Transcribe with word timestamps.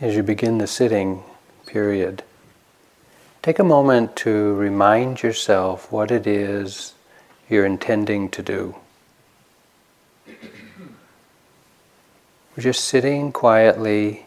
as 0.00 0.14
you 0.14 0.22
begin 0.22 0.58
the 0.58 0.66
sitting 0.66 1.24
period, 1.66 2.22
take 3.42 3.58
a 3.58 3.64
moment 3.64 4.14
to 4.14 4.54
remind 4.54 5.22
yourself 5.22 5.90
what 5.90 6.12
it 6.12 6.24
is 6.26 6.94
you're 7.48 7.66
intending 7.66 8.28
to 8.28 8.40
do. 8.40 8.76
We're 12.56 12.62
just 12.62 12.84
sitting 12.84 13.32
quietly, 13.32 14.26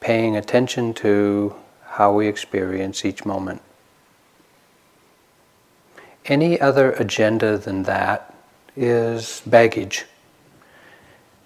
paying 0.00 0.36
attention 0.36 0.94
to 0.94 1.54
how 1.84 2.14
we 2.14 2.26
experience 2.26 3.04
each 3.04 3.26
moment. 3.26 3.60
Any 6.26 6.58
other 6.58 6.92
agenda 6.92 7.58
than 7.58 7.82
that 7.82 8.34
is 8.76 9.42
baggage. 9.44 10.06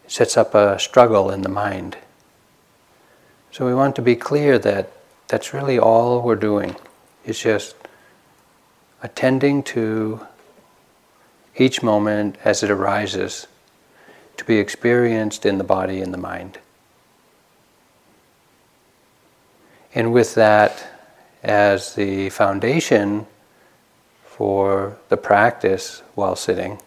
It 0.05 0.13
sets 0.13 0.37
up 0.37 0.55
a 0.55 0.79
struggle 0.79 1.31
in 1.31 1.43
the 1.43 1.49
mind. 1.49 1.97
So 3.55 3.65
we 3.65 3.73
want 3.73 3.95
to 3.95 4.03
be 4.03 4.17
clear 4.17 4.59
that 4.59 4.91
that's 5.29 5.55
really 5.55 5.79
all 5.79 6.23
we're 6.23 6.35
doing. 6.35 6.75
It's 7.25 7.41
just 7.41 7.77
attending 9.01 9.63
to 9.75 10.27
each 11.57 11.81
moment 11.81 12.37
as 12.43 12.65
it 12.65 12.71
arises 12.73 13.47
to 14.39 14.45
be 14.45 14.59
experienced 14.59 15.47
in 15.47 15.59
the 15.59 15.63
body 15.63 16.01
and 16.01 16.13
the 16.13 16.19
mind. 16.19 16.59
And 19.95 20.13
with 20.13 20.35
that 20.35 20.89
as 21.45 21.95
the 21.95 22.31
foundation 22.31 23.25
for 24.25 24.99
the 25.11 25.17
practice 25.17 26.03
while 26.17 26.35
sitting, 26.35 26.81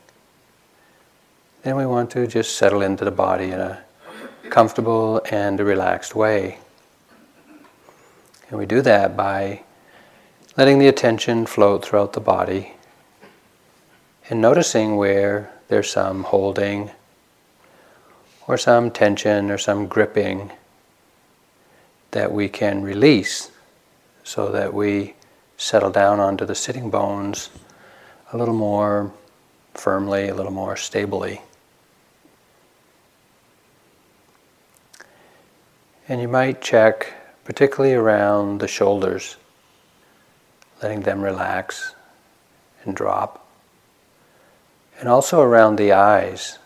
then 1.63 1.77
we 1.77 1.85
want 1.85 2.11
to 2.11 2.27
just 2.27 2.57
settle 2.57 2.81
into 2.81 3.05
the 3.05 3.11
body 3.11 3.51
in 3.51 3.61
a 3.61 3.86
comfortable 4.49 5.21
and 5.31 5.59
a 5.59 5.63
relaxed 5.63 6.15
way. 6.15 6.57
And 8.49 8.57
we 8.57 8.65
do 8.65 8.81
that 8.81 9.17
by 9.17 9.63
letting 10.55 10.79
the 10.79 10.87
attention 10.87 11.45
float 11.45 11.85
throughout 11.85 12.13
the 12.13 12.19
body 12.19 12.73
and 14.29 14.41
noticing 14.41 14.95
where 14.95 15.51
there's 15.67 15.89
some 15.89 16.23
holding 16.23 16.91
or 18.47 18.57
some 18.57 18.89
tension 18.89 19.51
or 19.51 19.57
some 19.57 19.87
gripping 19.87 20.51
that 22.11 22.31
we 22.31 22.47
can 22.47 22.81
release 22.81 23.51
so 24.23 24.51
that 24.51 24.73
we 24.73 25.13
settle 25.57 25.91
down 25.91 26.19
onto 26.19 26.45
the 26.45 26.55
sitting 26.55 26.89
bones 26.89 27.49
a 28.31 28.37
little 28.37 28.53
more 28.53 29.11
firmly, 29.73 30.29
a 30.29 30.35
little 30.35 30.51
more 30.51 30.75
stably. 30.75 31.41
And 36.09 36.21
you 36.21 36.27
might 36.29 36.61
check, 36.61 37.13
particularly 37.43 37.93
around 37.93 38.59
the 38.59 38.67
shoulders, 38.67 39.35
letting 40.81 41.01
them 41.01 41.21
relax 41.21 41.95
and 42.83 42.95
drop. 42.95 43.45
And 44.99 45.09
also 45.09 45.41
around 45.41 45.75
the 45.75 45.91
eyes, 45.91 46.59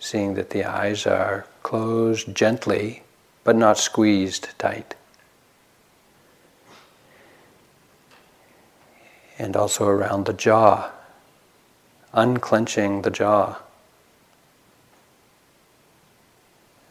seeing 0.00 0.34
that 0.34 0.50
the 0.50 0.64
eyes 0.64 1.06
are 1.06 1.46
closed 1.62 2.34
gently 2.34 3.02
but 3.44 3.56
not 3.56 3.78
squeezed 3.78 4.48
tight. 4.58 4.94
And 9.38 9.56
also 9.56 9.86
around 9.86 10.26
the 10.26 10.32
jaw, 10.32 10.90
unclenching 12.12 13.02
the 13.02 13.10
jaw. 13.10 13.60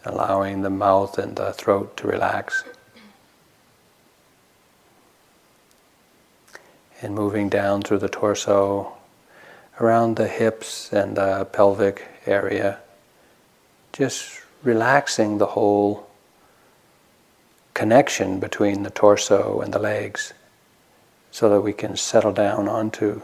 Allowing 0.05 0.61
the 0.61 0.69
mouth 0.69 1.17
and 1.17 1.35
the 1.35 1.53
throat 1.53 1.97
to 1.97 2.07
relax. 2.07 2.63
And 7.01 7.13
moving 7.13 7.49
down 7.49 7.81
through 7.81 7.99
the 7.99 8.09
torso, 8.09 8.97
around 9.79 10.15
the 10.15 10.27
hips 10.27 10.91
and 10.91 11.15
the 11.15 11.45
pelvic 11.45 12.07
area, 12.25 12.79
just 13.93 14.41
relaxing 14.63 15.37
the 15.37 15.45
whole 15.47 16.07
connection 17.73 18.39
between 18.39 18.83
the 18.83 18.89
torso 18.89 19.61
and 19.61 19.73
the 19.73 19.79
legs 19.79 20.33
so 21.29 21.49
that 21.49 21.61
we 21.61 21.73
can 21.73 21.95
settle 21.95 22.33
down 22.33 22.67
onto 22.67 23.21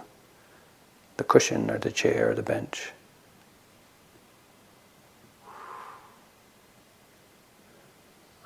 the 1.17 1.23
cushion 1.23 1.71
or 1.71 1.79
the 1.79 1.91
chair 1.91 2.29
or 2.29 2.35
the 2.35 2.43
bench. 2.43 2.91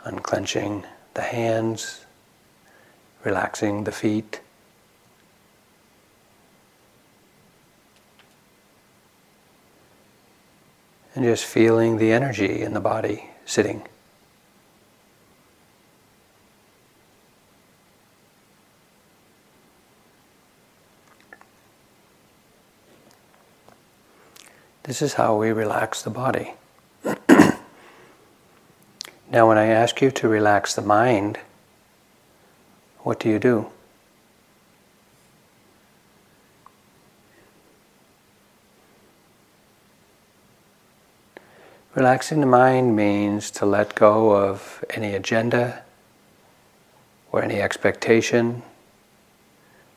Unclenching 0.07 0.85
the 1.15 1.21
hands, 1.21 2.05
relaxing 3.23 3.83
the 3.83 3.91
feet. 3.91 4.39
And 11.13 11.25
just 11.25 11.45
feeling 11.45 11.97
the 11.97 12.11
energy 12.11 12.61
in 12.61 12.73
the 12.73 12.79
body 12.79 13.29
sitting. 13.45 13.83
This 24.83 25.01
is 25.01 25.15
how 25.15 25.35
we 25.35 25.51
relax 25.51 26.01
the 26.01 26.09
body. 26.09 26.53
Now, 29.29 29.49
when 29.49 29.57
I 29.57 29.65
ask 29.65 30.01
you 30.01 30.09
to 30.11 30.29
relax 30.29 30.73
the 30.73 30.81
mind, 30.81 31.37
what 32.99 33.19
do 33.19 33.27
you 33.27 33.39
do? 33.39 33.69
Relaxing 41.93 42.39
the 42.39 42.47
mind 42.47 42.95
means 42.95 43.51
to 43.51 43.65
let 43.65 43.95
go 43.95 44.33
of 44.33 44.85
any 44.91 45.13
agenda 45.13 45.83
or 47.33 47.43
any 47.43 47.59
expectation 47.59 48.61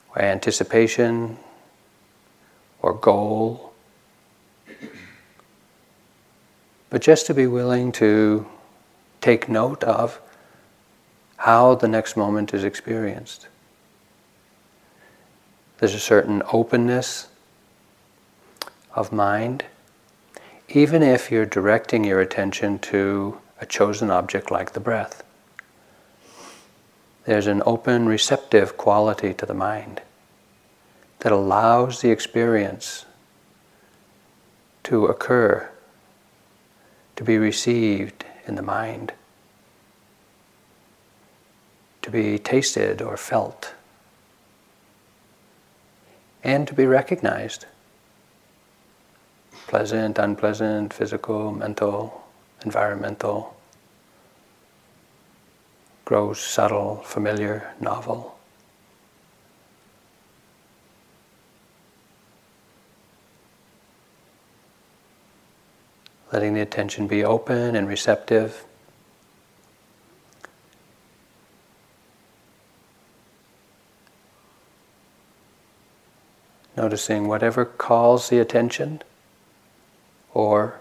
or 0.08 0.22
anticipation 0.22 1.38
or 2.82 2.94
goal, 2.94 3.72
but 6.88 7.00
just 7.00 7.26
to 7.26 7.34
be 7.34 7.46
willing 7.46 7.92
to 7.92 8.44
take 9.20 9.48
note 9.48 9.84
of 9.84 10.20
how 11.38 11.74
the 11.74 11.88
next 11.88 12.16
moment 12.16 12.52
is 12.52 12.64
experienced. 12.64 13.48
There's 15.78 15.94
a 15.94 16.00
certain 16.00 16.42
openness 16.52 17.28
of 18.94 19.12
mind, 19.12 19.64
even 20.68 21.02
if 21.02 21.30
you're 21.30 21.46
directing 21.46 22.04
your 22.04 22.20
attention 22.20 22.78
to 22.80 23.38
a 23.60 23.66
chosen 23.66 24.10
object 24.10 24.50
like 24.50 24.72
the 24.72 24.80
breath. 24.80 25.22
There's 27.24 27.46
an 27.46 27.62
open, 27.64 28.06
receptive 28.06 28.76
quality 28.76 29.32
to 29.34 29.46
the 29.46 29.54
mind 29.54 30.02
that 31.20 31.32
allows 31.32 32.00
the 32.00 32.10
experience 32.10 33.04
to 34.84 35.06
occur, 35.06 35.70
to 37.16 37.24
be 37.24 37.38
received 37.38 38.24
in 38.46 38.54
the 38.54 38.62
mind 38.62 39.12
to 42.02 42.10
be 42.10 42.38
tasted 42.38 43.02
or 43.02 43.16
felt 43.16 43.74
and 46.42 46.66
to 46.66 46.74
be 46.74 46.86
recognized 46.86 47.66
pleasant, 49.70 50.18
unpleasant, 50.18 50.92
physical, 50.92 51.52
mental, 51.52 52.24
environmental, 52.64 53.56
gross, 56.04 56.40
subtle, 56.40 56.96
familiar, 57.04 57.72
novel. 57.80 58.39
Letting 66.32 66.54
the 66.54 66.60
attention 66.60 67.06
be 67.06 67.24
open 67.24 67.74
and 67.74 67.88
receptive. 67.88 68.64
Noticing 76.76 77.26
whatever 77.26 77.64
calls 77.64 78.28
the 78.28 78.38
attention 78.38 79.02
or 80.32 80.80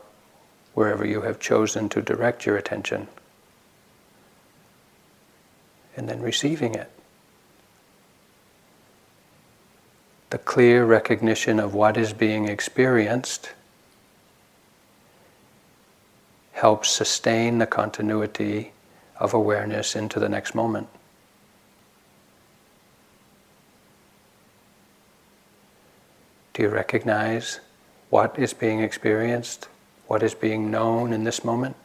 wherever 0.74 1.06
you 1.06 1.22
have 1.22 1.40
chosen 1.40 1.90
to 1.90 2.02
direct 2.02 2.46
your 2.46 2.56
attention. 2.56 3.08
And 5.98 6.08
then 6.08 6.22
receiving 6.22 6.76
it. 6.76 6.92
The 10.30 10.38
clear 10.38 10.86
recognition 10.86 11.60
of 11.60 11.74
what 11.74 11.98
is 11.98 12.14
being 12.14 12.48
experienced 12.48 13.52
helps 16.60 16.90
sustain 16.90 17.58
the 17.58 17.66
continuity 17.66 18.74
of 19.18 19.34
awareness 19.34 19.96
into 19.96 20.20
the 20.20 20.28
next 20.28 20.54
moment. 20.54 20.90
Do 26.52 26.64
you 26.64 26.68
recognize 26.68 27.62
what 28.10 28.38
is 28.38 28.54
being 28.54 28.82
experienced, 28.82 29.70
what 30.08 30.22
is 30.22 30.34
being 30.34 30.70
known 30.70 31.14
in 31.14 31.24
this 31.24 31.46
moment? 31.46 31.78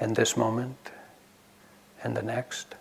In 0.00 0.14
this 0.14 0.36
moment 0.36 0.92
and 2.04 2.16
the 2.16 2.22
next? 2.22 2.76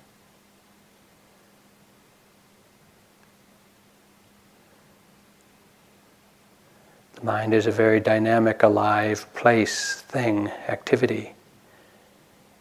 Mind 7.23 7.53
is 7.53 7.67
a 7.67 7.71
very 7.71 7.99
dynamic, 7.99 8.63
alive 8.63 9.31
place, 9.33 10.01
thing, 10.01 10.49
activity. 10.67 11.33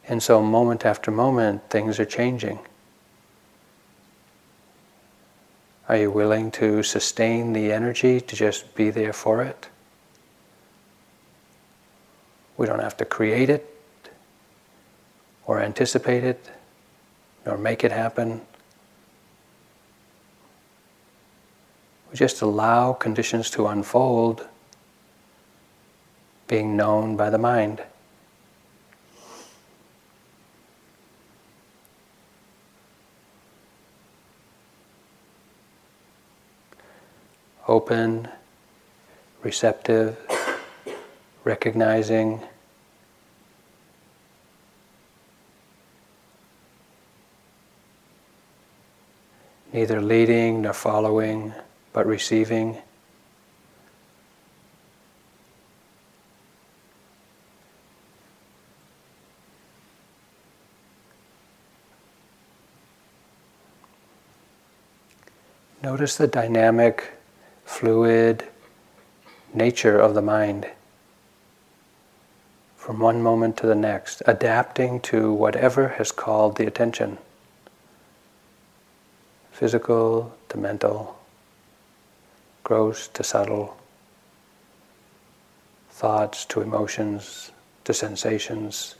And 0.08 0.22
so, 0.22 0.42
moment 0.42 0.84
after 0.86 1.10
moment, 1.10 1.68
things 1.70 1.98
are 2.00 2.04
changing. 2.04 2.58
Are 5.88 5.96
you 5.96 6.10
willing 6.10 6.50
to 6.52 6.82
sustain 6.82 7.52
the 7.52 7.72
energy 7.72 8.20
to 8.20 8.36
just 8.36 8.74
be 8.74 8.90
there 8.90 9.12
for 9.12 9.42
it? 9.42 9.68
We 12.56 12.66
don't 12.66 12.78
have 12.78 12.96
to 12.98 13.04
create 13.04 13.50
it 13.50 13.68
or 15.46 15.60
anticipate 15.60 16.24
it 16.24 16.50
nor 17.44 17.58
make 17.58 17.84
it 17.84 17.92
happen. 17.92 18.40
We 22.10 22.16
just 22.16 22.42
allow 22.42 22.92
conditions 22.92 23.50
to 23.50 23.66
unfold, 23.66 24.46
being 26.52 26.76
known 26.76 27.16
by 27.16 27.30
the 27.30 27.38
mind. 27.38 27.80
open, 37.66 38.28
receptive, 39.42 40.18
recognizing. 41.42 42.38
Neither 49.72 50.02
leading 50.02 50.60
nor 50.60 50.74
following, 50.74 51.54
but 51.94 52.04
receiving. 52.04 52.76
Notice 66.02 66.16
the 66.16 66.26
dynamic 66.26 67.12
fluid 67.64 68.48
nature 69.54 70.00
of 70.00 70.14
the 70.14 70.20
mind. 70.20 70.66
From 72.76 72.98
one 72.98 73.22
moment 73.22 73.56
to 73.58 73.68
the 73.68 73.76
next, 73.76 74.20
adapting 74.26 74.98
to 75.02 75.32
whatever 75.32 75.90
has 75.98 76.10
called 76.10 76.56
the 76.56 76.66
attention. 76.66 77.18
Physical 79.52 80.34
to 80.48 80.58
mental, 80.58 81.20
gross 82.64 83.06
to 83.06 83.22
subtle, 83.22 83.76
thoughts 85.88 86.44
to 86.46 86.62
emotions 86.62 87.52
to 87.84 87.94
sensations. 87.94 88.96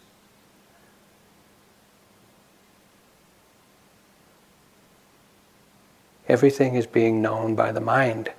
Everything 6.32 6.74
is 6.74 6.86
being 6.86 7.20
known 7.20 7.54
by 7.54 7.70
the 7.70 7.80
mind 7.80 8.30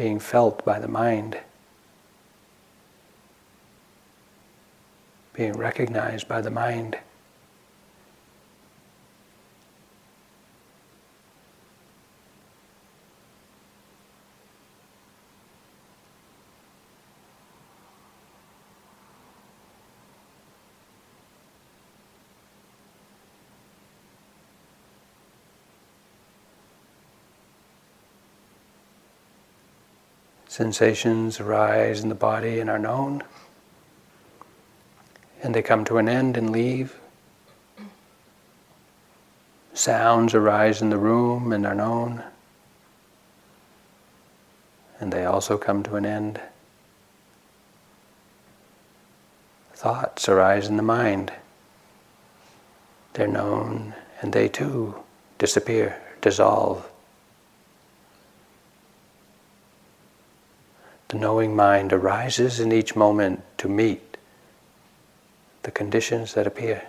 being 0.00 0.18
felt 0.18 0.64
by 0.64 0.78
the 0.78 0.88
mind, 0.88 1.36
being 5.34 5.52
recognized 5.52 6.26
by 6.26 6.40
the 6.40 6.50
mind. 6.50 6.96
Sensations 30.60 31.40
arise 31.40 32.02
in 32.02 32.10
the 32.10 32.14
body 32.14 32.60
and 32.60 32.68
are 32.68 32.78
known, 32.78 33.22
and 35.42 35.54
they 35.54 35.62
come 35.62 35.86
to 35.86 35.96
an 35.96 36.06
end 36.06 36.36
and 36.36 36.50
leave. 36.50 37.00
Sounds 39.72 40.34
arise 40.34 40.82
in 40.82 40.90
the 40.90 40.98
room 40.98 41.50
and 41.54 41.64
are 41.64 41.74
known, 41.74 42.22
and 45.00 45.10
they 45.10 45.24
also 45.24 45.56
come 45.56 45.82
to 45.82 45.96
an 45.96 46.04
end. 46.04 46.38
Thoughts 49.72 50.28
arise 50.28 50.68
in 50.68 50.76
the 50.76 50.82
mind. 50.82 51.32
They're 53.14 53.26
known, 53.26 53.94
and 54.20 54.34
they 54.34 54.46
too 54.46 54.94
disappear, 55.38 55.98
dissolve. 56.20 56.89
The 61.10 61.18
knowing 61.18 61.56
mind 61.56 61.92
arises 61.92 62.60
in 62.60 62.70
each 62.70 62.94
moment 62.94 63.42
to 63.58 63.68
meet 63.68 64.16
the 65.64 65.72
conditions 65.72 66.34
that 66.34 66.46
appear. 66.46 66.84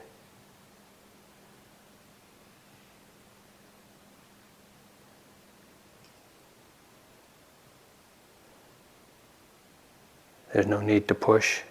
There's 10.53 10.67
no 10.67 10.81
need 10.81 11.07
to 11.07 11.15
push, 11.15 11.61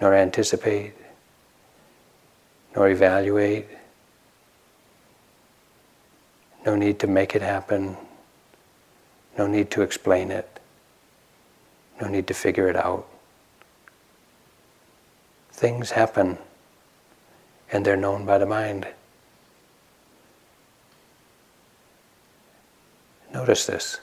nor 0.00 0.14
anticipate, 0.14 0.94
nor 2.74 2.88
evaluate. 2.88 3.66
No 6.64 6.74
need 6.74 6.98
to 7.00 7.06
make 7.06 7.36
it 7.36 7.42
happen. 7.42 7.98
No 9.36 9.46
need 9.46 9.70
to 9.72 9.82
explain 9.82 10.30
it. 10.30 10.55
No 12.00 12.08
need 12.08 12.26
to 12.26 12.34
figure 12.34 12.68
it 12.68 12.76
out. 12.76 13.06
Things 15.50 15.92
happen 15.92 16.38
and 17.72 17.84
they're 17.84 17.96
known 17.96 18.24
by 18.24 18.38
the 18.38 18.46
mind. 18.46 18.86
Notice 23.32 23.66
this. 23.66 24.00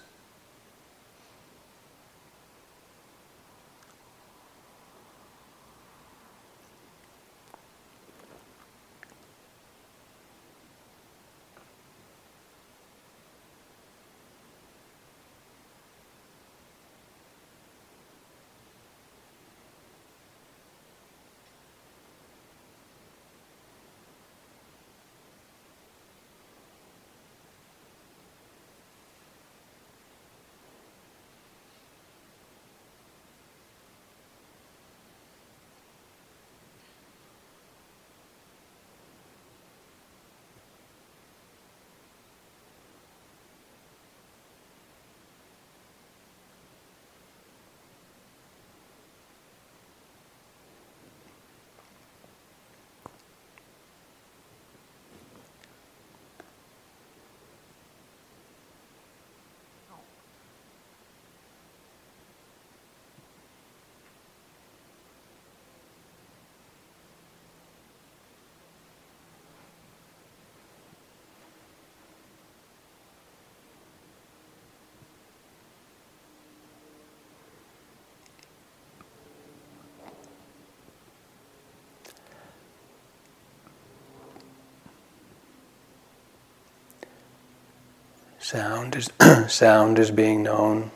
Sound 88.43 88.97
is 88.97 89.09
sound 89.47 89.97
is 89.97 90.11
being 90.11 90.43
known. 90.43 90.91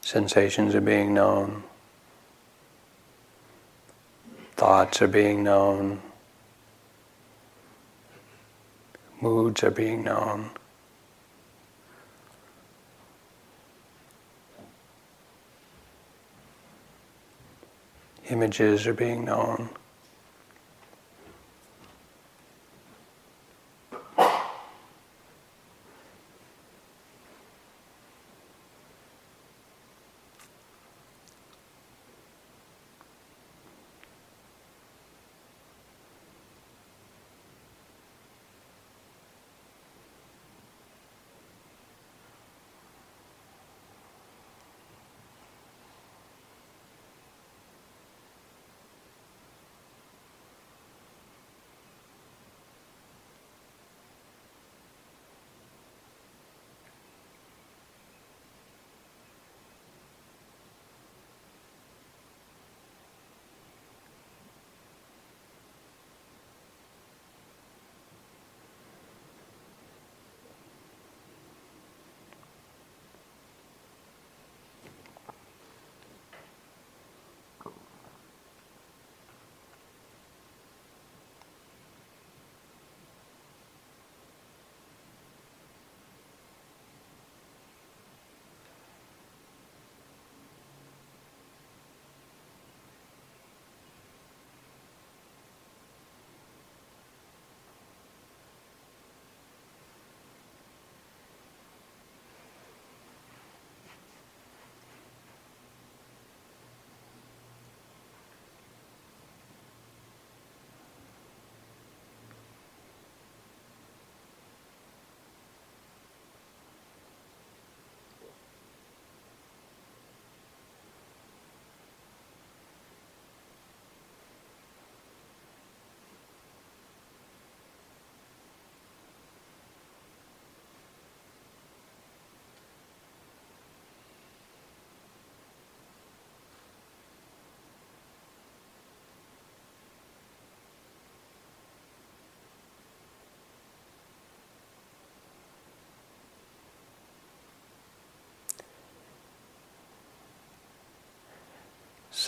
Sensations 0.00 0.74
are 0.74 0.80
being 0.80 1.14
known. 1.14 1.62
Thoughts 4.56 5.00
are 5.00 5.06
being 5.06 5.44
known. 5.44 6.02
Moods 9.20 9.62
are 9.62 9.70
being 9.70 10.02
known. 10.02 10.50
Images 18.30 18.84
are 18.88 18.94
being 18.94 19.24
known. 19.24 19.68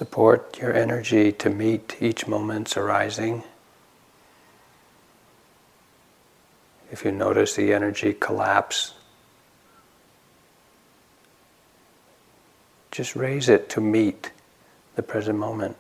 Support 0.01 0.59
your 0.59 0.73
energy 0.73 1.31
to 1.31 1.51
meet 1.51 1.99
each 2.01 2.27
moment's 2.27 2.75
arising. 2.75 3.43
If 6.91 7.05
you 7.05 7.13
notice 7.13 7.55
the 7.55 7.75
energy 7.75 8.15
collapse, 8.15 8.95
just 12.91 13.15
raise 13.15 13.51
it 13.51 13.69
to 13.69 13.83
meet 13.83 14.33
the 14.97 15.03
present 15.03 15.39
moment. 15.39 15.77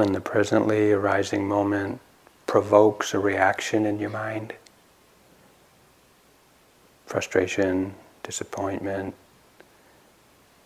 When 0.00 0.14
the 0.14 0.20
presently 0.20 0.92
arising 0.92 1.46
moment 1.46 2.00
provokes 2.46 3.12
a 3.12 3.18
reaction 3.18 3.84
in 3.84 4.00
your 4.00 4.08
mind 4.08 4.54
frustration, 7.04 7.92
disappointment, 8.22 9.14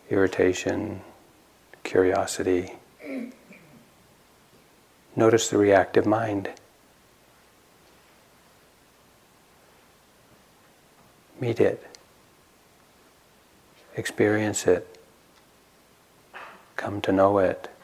irritation, 0.09 1.01
curiosity. 1.83 2.75
Notice 5.17 5.49
the 5.49 5.57
reactive 5.57 6.05
mind. 6.05 6.49
Meet 11.41 11.59
it. 11.59 11.85
Experience 13.97 14.65
it. 14.65 14.97
Come 16.77 17.01
to 17.01 17.11
know 17.11 17.39
it. 17.39 17.74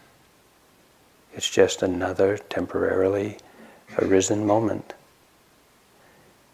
It's 1.34 1.50
just 1.50 1.82
another 1.82 2.38
temporarily 2.38 3.38
arisen 3.98 4.46
moment 4.46 4.94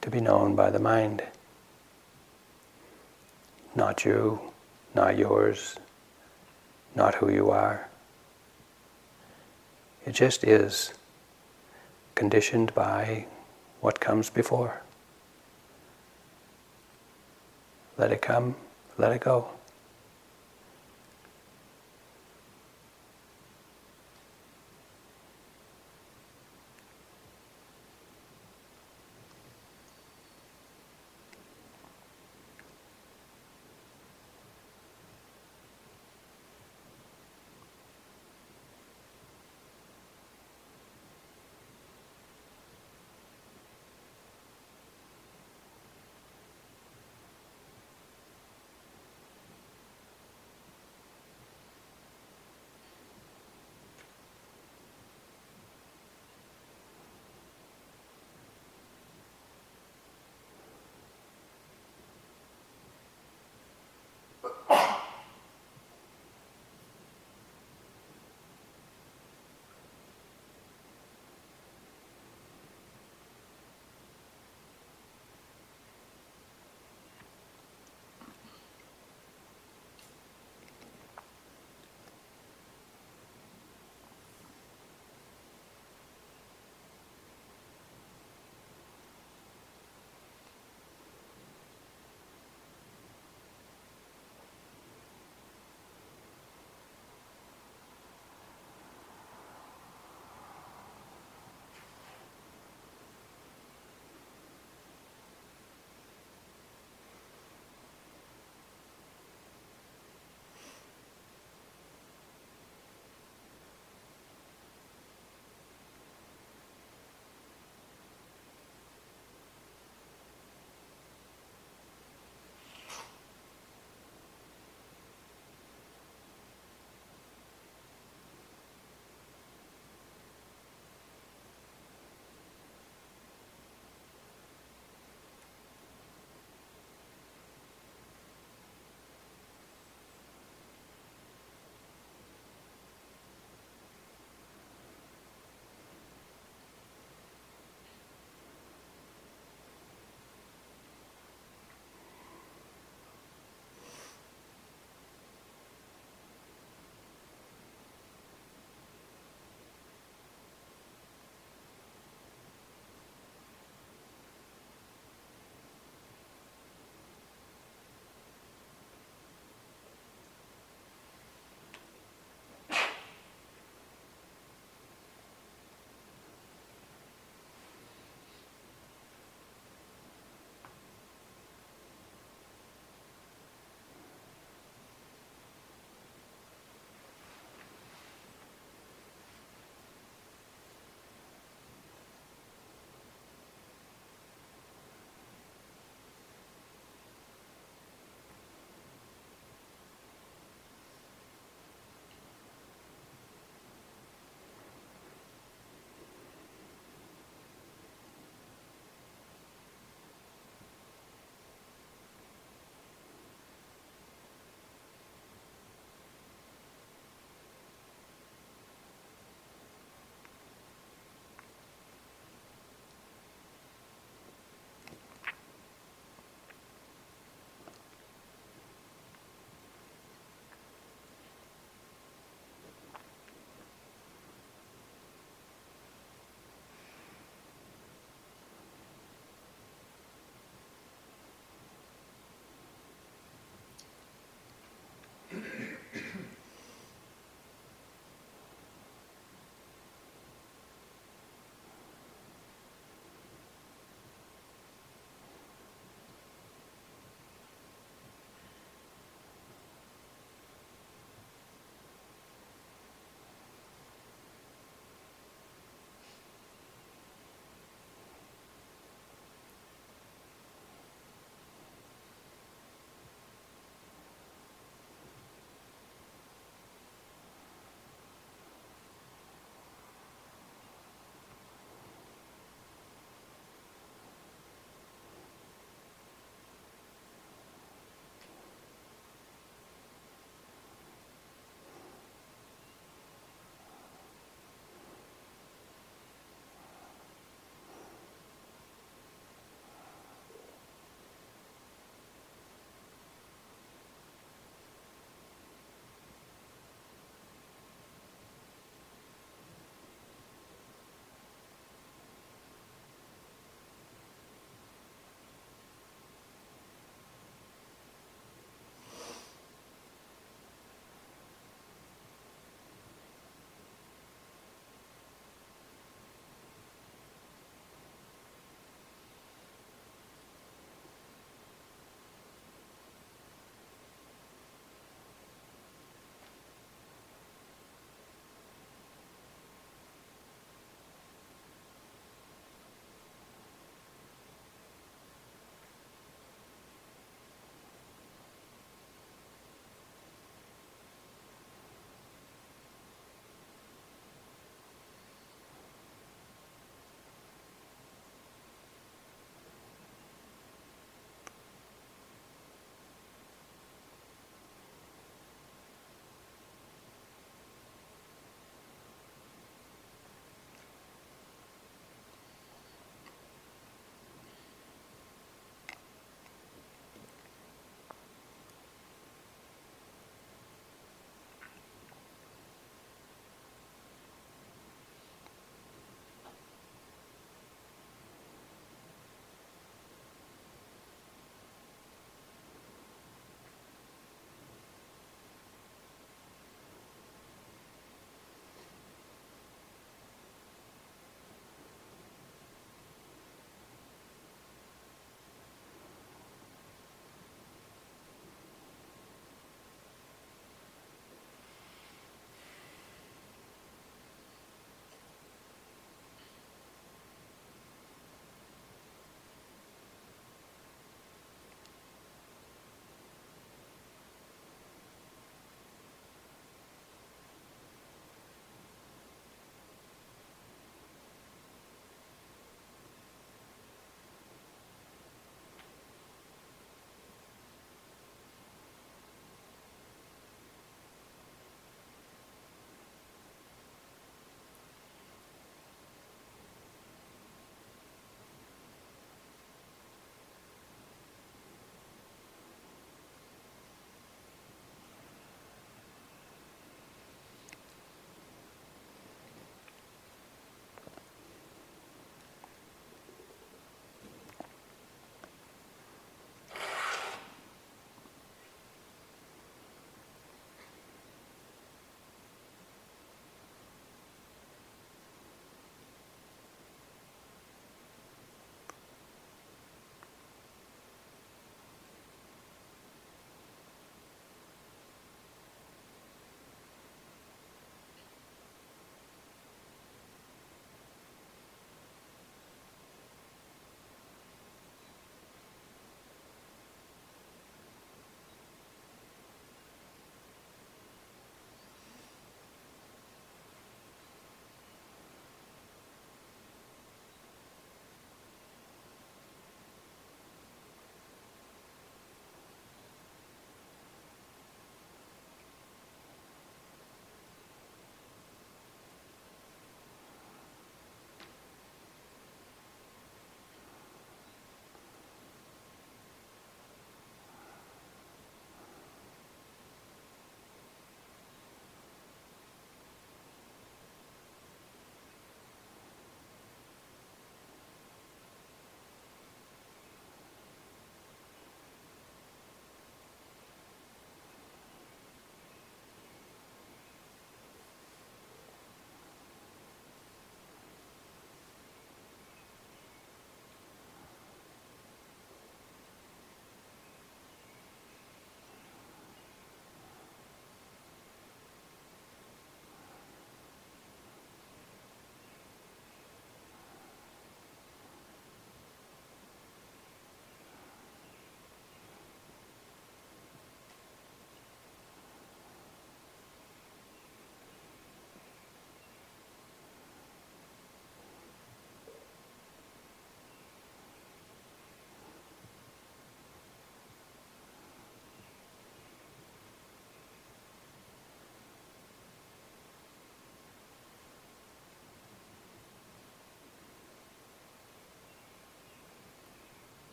to 0.00 0.10
be 0.10 0.20
known 0.20 0.56
by 0.56 0.70
the 0.70 0.78
mind. 0.78 1.22
Not 3.74 4.04
you, 4.04 4.40
not 4.94 5.18
yours, 5.18 5.76
not 6.94 7.16
who 7.16 7.30
you 7.30 7.50
are. 7.50 7.88
It 10.04 10.12
just 10.12 10.42
is, 10.42 10.94
conditioned 12.14 12.74
by 12.74 13.26
what 13.80 14.00
comes 14.00 14.30
before. 14.30 14.82
Let 17.96 18.10
it 18.10 18.22
come, 18.22 18.56
let 18.98 19.12
it 19.12 19.20
go. 19.20 19.48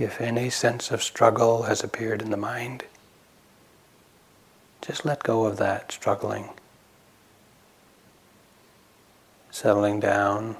If 0.00 0.18
any 0.18 0.48
sense 0.48 0.90
of 0.90 1.02
struggle 1.02 1.64
has 1.64 1.84
appeared 1.84 2.22
in 2.22 2.30
the 2.30 2.38
mind, 2.38 2.84
just 4.80 5.04
let 5.04 5.22
go 5.22 5.44
of 5.44 5.58
that 5.58 5.92
struggling. 5.92 6.48
Settling 9.50 10.00
down 10.00 10.56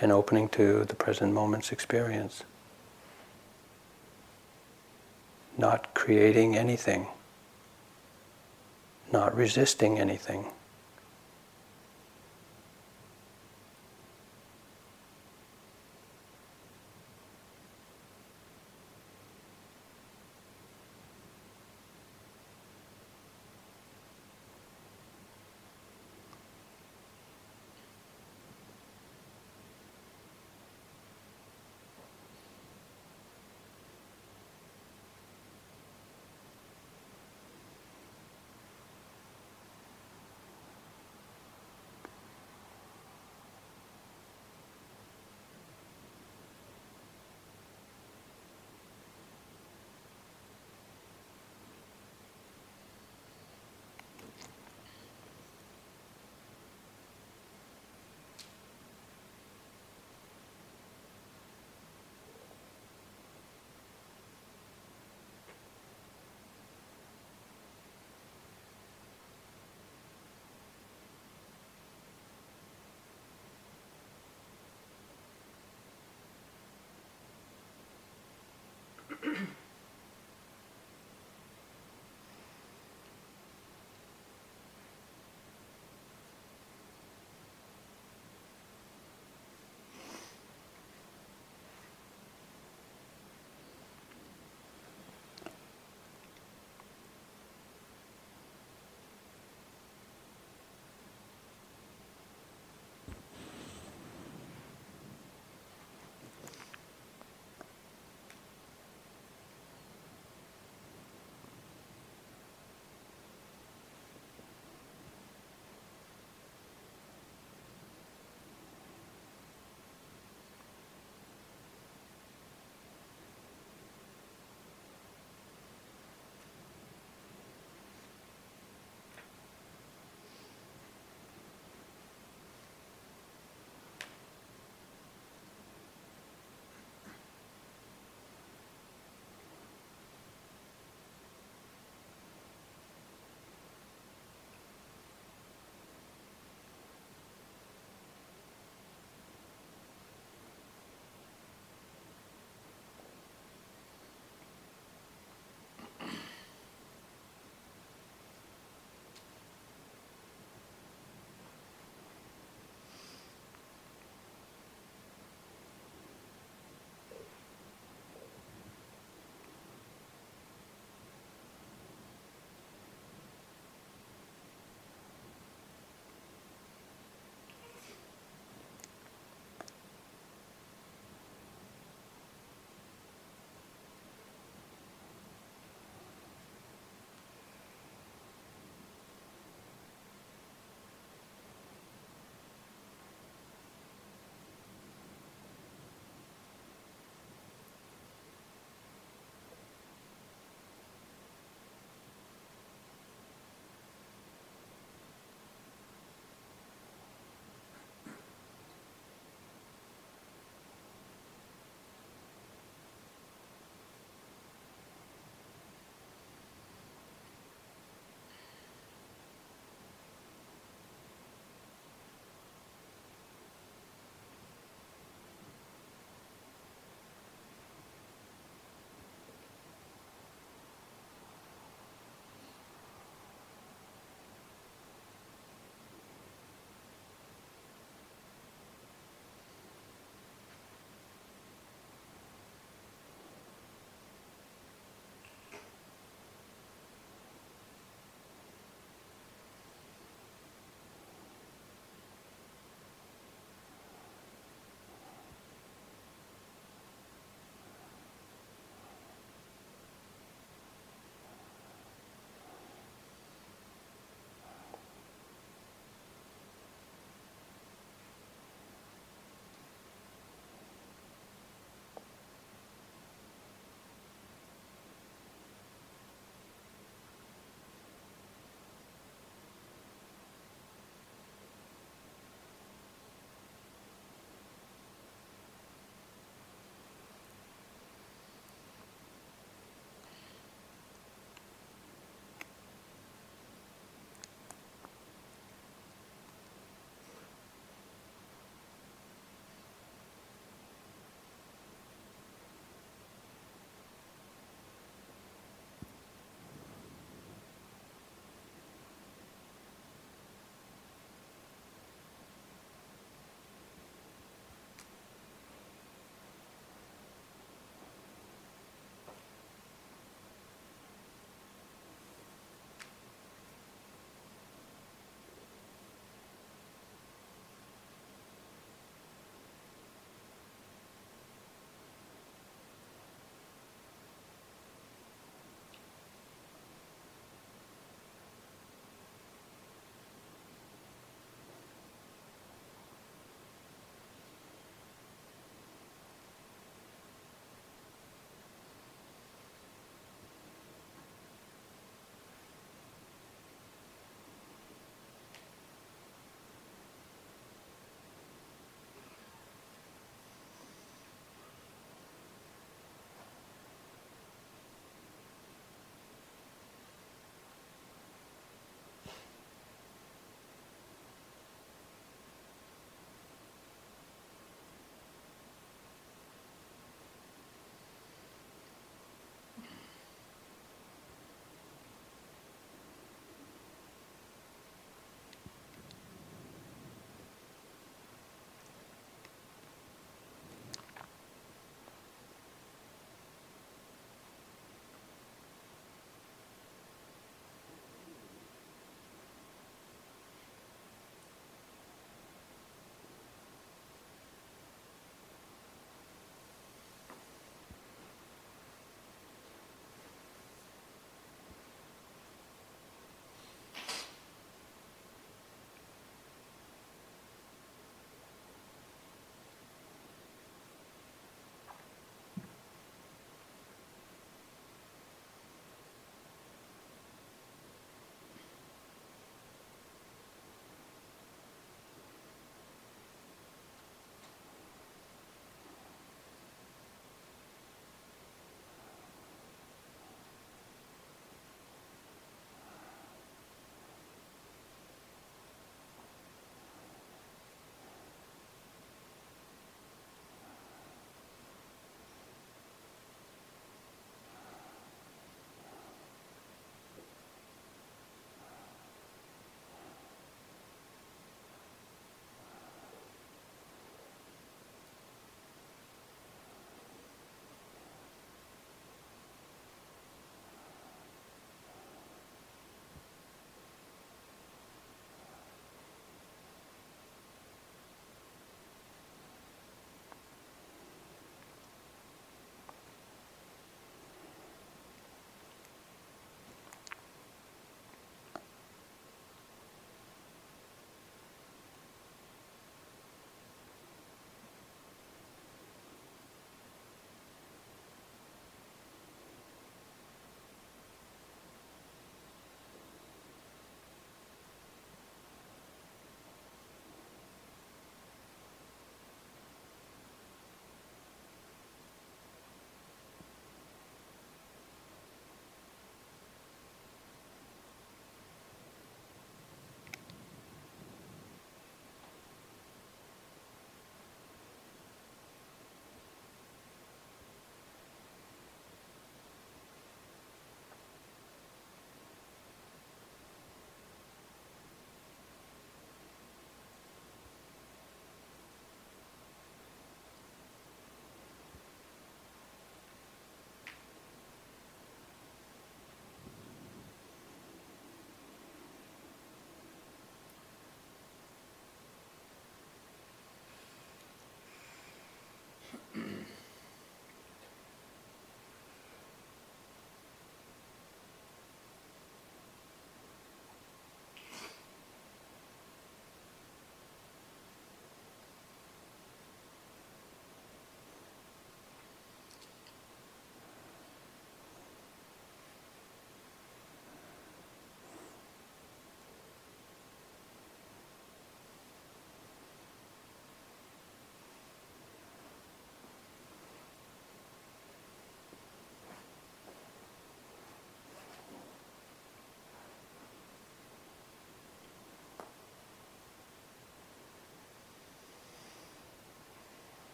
and 0.00 0.12
opening 0.12 0.48
to 0.50 0.84
the 0.84 0.94
present 0.94 1.32
moment's 1.32 1.72
experience. 1.72 2.44
Not 5.56 5.92
creating 5.92 6.56
anything, 6.56 7.08
not 9.10 9.34
resisting 9.34 9.98
anything. 9.98 10.52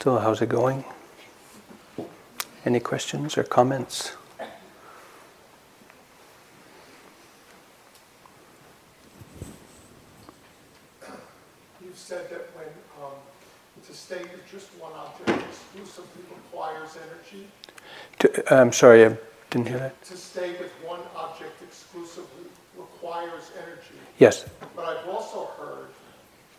So, 0.00 0.16
how's 0.16 0.40
it 0.40 0.48
going? 0.48 0.84
Any 2.64 2.78
questions 2.78 3.36
or 3.36 3.42
comments? 3.42 4.12
You've 11.82 11.96
said 11.96 12.30
that 12.30 12.48
when 12.54 12.66
um, 13.02 13.10
to 13.84 13.92
stay 13.92 14.20
with 14.20 14.48
just 14.48 14.68
one 14.78 14.92
object 14.92 15.44
exclusively 15.48 16.22
requires 16.30 16.96
energy. 16.96 17.48
To, 18.20 18.54
I'm 18.54 18.72
sorry, 18.72 19.04
I 19.04 19.16
didn't 19.50 19.66
hear 19.66 19.78
that. 19.78 20.00
To 20.04 20.16
stay 20.16 20.52
with 20.52 20.70
one 20.86 21.00
object 21.16 21.60
exclusively 21.60 22.46
requires 22.76 23.50
energy. 23.60 23.98
Yes. 24.18 24.44
But 24.76 24.84
I've 24.84 25.08
also 25.08 25.50
heard 25.58 25.88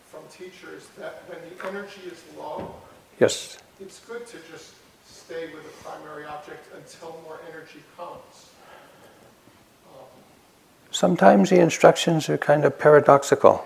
from 0.04 0.20
teachers 0.30 0.88
that 0.98 1.22
when 1.26 1.38
the 1.48 1.68
energy 1.68 2.02
is 2.04 2.22
low, 2.36 2.69
Yes. 3.20 3.58
It's 3.78 4.00
good 4.00 4.26
to 4.28 4.38
just 4.50 4.72
stay 5.04 5.52
with 5.52 5.62
the 5.62 5.84
primary 5.84 6.24
object 6.24 6.66
until 6.74 7.20
more 7.22 7.38
energy 7.50 7.80
comes. 7.94 8.48
Um, 9.86 10.06
Sometimes 10.90 11.50
the 11.50 11.60
instructions 11.60 12.30
are 12.30 12.38
kind 12.38 12.64
of 12.64 12.78
paradoxical. 12.78 13.62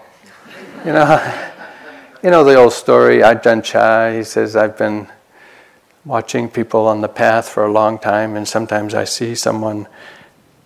you 0.84 0.92
know, 0.92 1.50
you 2.24 2.30
know 2.30 2.42
the 2.42 2.56
old 2.56 2.72
story, 2.72 3.18
Ajahn 3.18 3.62
Chah, 3.62 4.10
he 4.10 4.24
says, 4.24 4.56
I've 4.56 4.76
been 4.76 5.06
watching 6.04 6.48
people 6.48 6.88
on 6.88 7.00
the 7.00 7.08
path 7.08 7.48
for 7.48 7.64
a 7.64 7.70
long 7.70 8.00
time, 8.00 8.34
and 8.34 8.48
sometimes 8.48 8.92
I 8.92 9.04
see 9.04 9.36
someone 9.36 9.86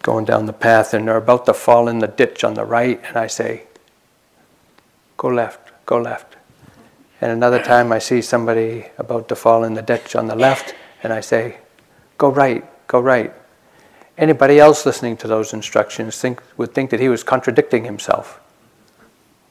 going 0.03 0.25
down 0.25 0.47
the 0.47 0.55
path 0.55 0.95
and 0.95 1.07
they're 1.07 1.19
about 1.19 1.45
to 1.45 1.53
fall 1.53 1.89
in 1.89 1.99
the 1.99 2.07
ditch 2.09 2.43
on 2.43 2.55
the 2.55 2.65
right, 2.65 2.99
and 3.05 3.19
I 3.19 3.27
say, 3.27 3.65
Go 5.19 5.29
left, 5.29 5.73
go 5.85 6.01
left. 6.01 6.38
And 7.21 7.33
another 7.33 7.63
time 7.63 7.91
I 7.91 7.99
see 7.99 8.23
somebody 8.23 8.87
about 8.97 9.29
to 9.29 9.37
fall 9.37 9.65
in 9.65 9.75
the 9.75 9.83
ditch 9.83 10.15
on 10.15 10.27
the 10.27 10.37
left, 10.37 10.75
and 11.03 11.13
I 11.13 11.21
say, 11.21 11.59
Go 12.17 12.29
right, 12.29 12.65
go 12.87 13.01
right. 13.01 13.33
Anybody 14.17 14.59
else 14.59 14.85
listening 14.85 15.17
to 15.19 15.29
those 15.29 15.53
instructions 15.53 16.21
think, 16.21 16.43
would 16.57 16.75
think 16.75 16.91
that 16.91 17.01
he 17.01 17.09
was 17.09 17.23
contradicting 17.23 17.85
himself, 17.85 18.41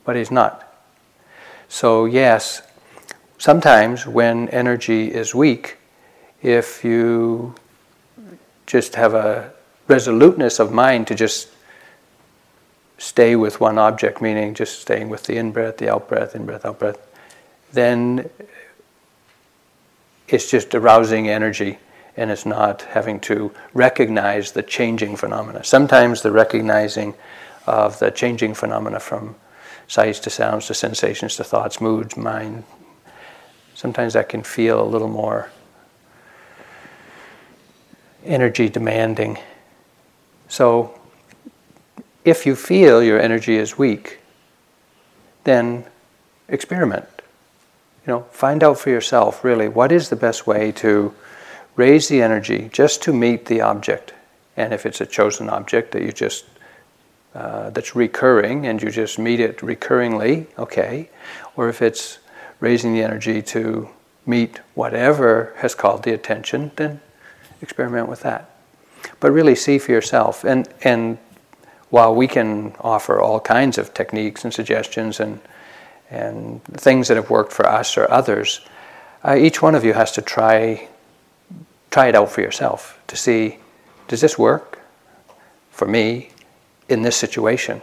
but 0.04 0.16
he's 0.16 0.32
not. 0.32 0.64
So, 1.70 2.06
yes, 2.06 2.62
sometimes 3.38 4.06
when 4.06 4.50
energy 4.50 5.14
is 5.14 5.34
weak, 5.34 5.78
if 6.42 6.84
you 6.84 7.56
just 8.66 8.96
have 8.96 9.14
a 9.14 9.52
resoluteness 9.88 10.60
of 10.60 10.72
mind 10.72 11.08
to 11.08 11.16
just 11.16 11.50
stay 12.98 13.36
with 13.36 13.62
one 13.62 13.78
object, 13.78 14.22
meaning 14.22 14.54
just 14.54 14.82
staying 14.82 15.10
with 15.10 15.24
the 15.24 15.38
in 15.38 15.52
breath, 15.52 15.78
the 15.78 15.90
out 15.90 16.10
breath, 16.10 16.36
in 16.36 16.46
breath, 16.46 16.66
out 16.66 16.80
breath, 16.80 17.00
then 17.72 18.30
it's 20.28 20.50
just 20.50 20.76
arousing 20.76 21.30
energy 21.30 21.80
and 22.16 22.32
it's 22.32 22.46
not 22.46 22.82
having 22.82 23.20
to 23.20 23.52
recognize 23.74 24.52
the 24.52 24.64
changing 24.64 25.16
phenomena. 25.16 25.64
Sometimes 25.64 26.22
the 26.22 26.32
recognizing 26.32 27.14
of 27.68 28.00
the 28.00 28.10
changing 28.10 28.54
phenomena 28.54 29.00
from 29.00 29.36
sights 29.88 30.20
to 30.20 30.30
sounds 30.30 30.68
to 30.68 30.74
sensations 30.74 31.36
to 31.36 31.44
thoughts, 31.44 31.80
moods, 31.80 32.18
mind, 32.18 32.64
sometimes 33.76 34.14
that 34.14 34.30
can 34.30 34.44
feel 34.44 34.82
a 34.82 34.88
little 34.88 35.08
more 35.08 35.50
energy 38.26 38.68
demanding. 38.68 39.38
So, 40.50 41.00
if 42.26 42.46
you 42.46 42.56
feel 42.56 43.02
your 43.02 43.20
energy 43.22 43.56
is 43.56 43.78
weak, 43.78 44.20
then 45.46 45.86
experiment. 46.50 47.17
You 48.08 48.14
know, 48.14 48.22
find 48.32 48.64
out 48.64 48.80
for 48.80 48.90
yourself 48.90 49.44
really 49.44 49.68
what 49.68 49.92
is 49.92 50.08
the 50.08 50.16
best 50.16 50.48
way 50.48 50.72
to 50.74 51.14
raise 51.76 52.08
the 52.08 52.22
energy 52.22 52.70
just 52.72 53.04
to 53.04 53.14
meet 53.14 53.46
the 53.48 53.60
object. 53.60 54.14
And 54.56 54.74
if 54.74 54.86
it's 54.86 55.02
a 55.02 55.06
chosen 55.06 55.50
object 55.50 55.92
that 55.92 56.02
you 56.02 56.14
just 56.14 56.46
uh, 57.36 57.70
that's 57.70 57.96
recurring 57.96 58.66
and 58.66 58.82
you 58.82 58.90
just 58.90 59.20
meet 59.20 59.42
it 59.42 59.58
recurringly, 59.58 60.48
okay. 60.58 61.10
Or 61.58 61.68
if 61.68 61.82
it's 61.82 62.20
raising 62.62 62.94
the 62.94 63.04
energy 63.04 63.42
to 63.42 63.90
meet 64.26 64.62
whatever 64.74 65.54
has 65.58 65.76
called 65.76 66.04
the 66.04 66.14
attention, 66.14 66.72
then 66.78 67.02
experiment 67.62 68.08
with 68.08 68.22
that. 68.22 68.50
But 69.20 69.32
really 69.32 69.54
see 69.56 69.78
for 69.80 69.92
yourself. 69.92 70.46
And 70.46 70.68
and 70.82 71.18
while 71.90 72.16
we 72.16 72.28
can 72.28 72.74
offer 72.80 73.20
all 73.20 73.40
kinds 73.40 73.78
of 73.78 73.94
techniques 73.94 74.44
and 74.44 74.54
suggestions 74.54 75.20
and 75.20 75.40
and 76.10 76.64
things 76.66 77.08
that 77.08 77.18
have 77.18 77.30
worked 77.30 77.52
for 77.52 77.68
us 77.68 77.98
or 77.98 78.10
others, 78.12 78.62
uh, 79.24 79.36
each 79.36 79.62
one 79.62 79.76
of 79.76 79.84
you 79.84 79.94
has 79.94 80.12
to 80.14 80.22
try 80.22 80.88
try 81.90 82.08
it 82.08 82.16
out 82.16 82.30
for 82.30 82.42
yourself 82.42 83.00
to 83.08 83.16
see 83.16 83.58
does 84.08 84.22
this 84.22 84.38
work 84.38 84.80
for 85.72 85.88
me 85.88 86.30
in 86.90 87.02
this 87.02 87.16
situation? 87.16 87.82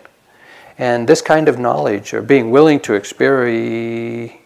And 0.78 1.08
this 1.08 1.22
kind 1.22 1.48
of 1.48 1.58
knowledge, 1.58 2.12
or 2.14 2.22
being 2.22 2.50
willing 2.50 2.80
to 2.80 2.94
experience 2.94 4.36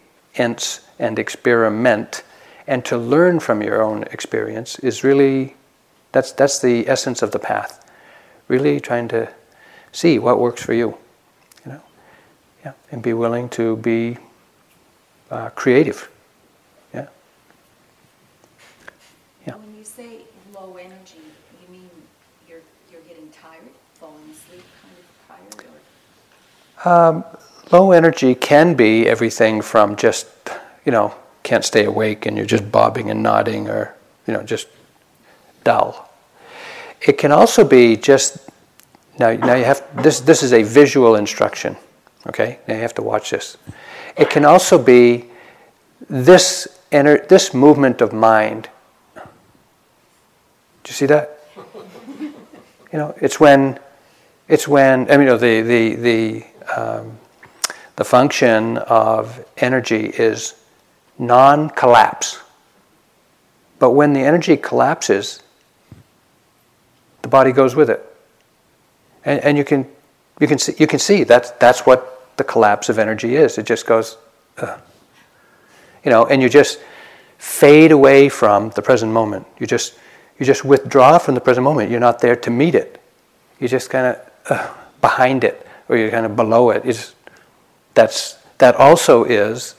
and 0.99 1.17
experiment 1.17 2.23
and 2.67 2.85
to 2.85 2.97
learn 2.97 3.39
from 3.39 3.63
your 3.63 3.81
own 3.81 4.03
experience, 4.03 4.77
is 4.79 5.03
really 5.03 5.55
that's, 6.11 6.31
that's 6.31 6.59
the 6.59 6.87
essence 6.87 7.21
of 7.21 7.31
the 7.31 7.39
path. 7.39 7.85
Really 8.47 8.79
trying 8.79 9.07
to 9.09 9.31
see 9.91 10.19
what 10.19 10.39
works 10.39 10.63
for 10.63 10.73
you. 10.73 10.97
Yeah, 12.63 12.73
and 12.91 13.01
be 13.01 13.13
willing 13.13 13.49
to 13.49 13.77
be 13.77 14.17
uh, 15.31 15.49
creative. 15.51 16.09
Yeah. 16.93 17.07
Yeah. 19.47 19.55
When 19.55 19.77
you 19.77 19.83
say 19.83 20.21
low 20.53 20.75
energy, 20.75 21.21
you 21.61 21.71
mean 21.71 21.89
you're 22.47 22.59
you're 22.91 23.01
getting 23.01 23.29
tired, 23.29 23.61
falling 23.93 24.29
asleep, 24.29 24.63
kind 24.81 24.95
of 24.99 25.57
tired, 25.57 25.65
or? 26.85 26.89
Um, 26.91 27.23
low 27.71 27.91
energy 27.91 28.35
can 28.35 28.73
be 28.73 29.07
everything 29.07 29.61
from 29.61 29.95
just 29.95 30.27
you 30.85 30.91
know 30.91 31.15
can't 31.43 31.63
stay 31.63 31.85
awake 31.85 32.25
and 32.25 32.35
you're 32.35 32.45
just 32.45 32.71
bobbing 32.71 33.09
and 33.09 33.23
nodding, 33.23 33.69
or 33.69 33.95
you 34.27 34.33
know 34.33 34.43
just 34.43 34.67
dull. 35.63 36.09
It 37.01 37.17
can 37.17 37.31
also 37.31 37.63
be 37.63 37.95
just 37.95 38.49
now. 39.17 39.31
Now 39.31 39.53
you 39.53 39.63
have 39.63 39.81
this. 40.03 40.19
This 40.19 40.43
is 40.43 40.51
a 40.51 40.63
visual 40.63 41.15
instruction. 41.15 41.77
Okay, 42.27 42.59
now 42.67 42.75
you 42.75 42.81
have 42.81 42.93
to 42.95 43.01
watch 43.01 43.29
this. 43.29 43.57
It 44.17 44.29
can 44.29 44.45
also 44.45 44.77
be 44.77 45.25
this 46.09 46.67
ener- 46.91 47.27
this 47.27 47.53
movement 47.53 48.01
of 48.01 48.13
mind. 48.13 48.69
Do 49.15 49.21
you 50.87 50.93
see 50.93 51.05
that? 51.05 51.39
You 52.91 52.99
know, 52.99 53.15
it's 53.21 53.39
when 53.39 53.79
it's 54.47 54.67
when 54.67 55.09
I 55.09 55.17
mean, 55.17 55.21
you 55.21 55.25
know, 55.27 55.37
the 55.37 55.61
the 55.61 55.95
the 55.95 56.45
um, 56.75 57.17
the 57.95 58.03
function 58.03 58.77
of 58.77 59.45
energy 59.57 60.07
is 60.07 60.55
non-collapse. 61.17 62.39
But 63.77 63.91
when 63.91 64.13
the 64.13 64.21
energy 64.21 64.57
collapses, 64.57 65.41
the 67.21 67.27
body 67.29 67.51
goes 67.51 67.75
with 67.75 67.89
it, 67.89 68.05
and, 69.23 69.39
and 69.41 69.57
you 69.57 69.63
can 69.63 69.87
you 70.39 70.47
can 70.47 70.57
see, 70.57 70.73
you 70.77 70.87
can 70.87 70.99
see 70.99 71.23
that's, 71.23 71.51
that's 71.51 71.85
what 71.85 72.37
the 72.37 72.43
collapse 72.43 72.89
of 72.89 72.97
energy 72.97 73.35
is. 73.35 73.57
It 73.57 73.65
just 73.65 73.85
goes, 73.85 74.17
uh, 74.57 74.77
you 76.03 76.11
know, 76.11 76.25
and 76.25 76.41
you 76.41 76.49
just 76.49 76.79
fade 77.37 77.91
away 77.91 78.29
from 78.29 78.69
the 78.71 78.81
present 78.81 79.11
moment. 79.11 79.45
You 79.59 79.67
just, 79.67 79.97
you 80.39 80.45
just 80.45 80.63
withdraw 80.63 81.17
from 81.17 81.35
the 81.35 81.41
present 81.41 81.63
moment. 81.63 81.91
You're 81.91 81.99
not 81.99 82.19
there 82.19 82.35
to 82.35 82.49
meet 82.49 82.75
it. 82.75 83.01
You're 83.59 83.69
just 83.69 83.89
kind 83.89 84.15
of 84.15 84.31
uh, 84.49 84.73
behind 85.01 85.43
it, 85.43 85.65
or 85.89 85.97
you're 85.97 86.11
kind 86.11 86.25
of 86.25 86.35
below 86.35 86.69
it. 86.69 86.83
It's, 86.85 87.13
that's, 87.93 88.37
that 88.59 88.75
also 88.75 89.25
is 89.25 89.75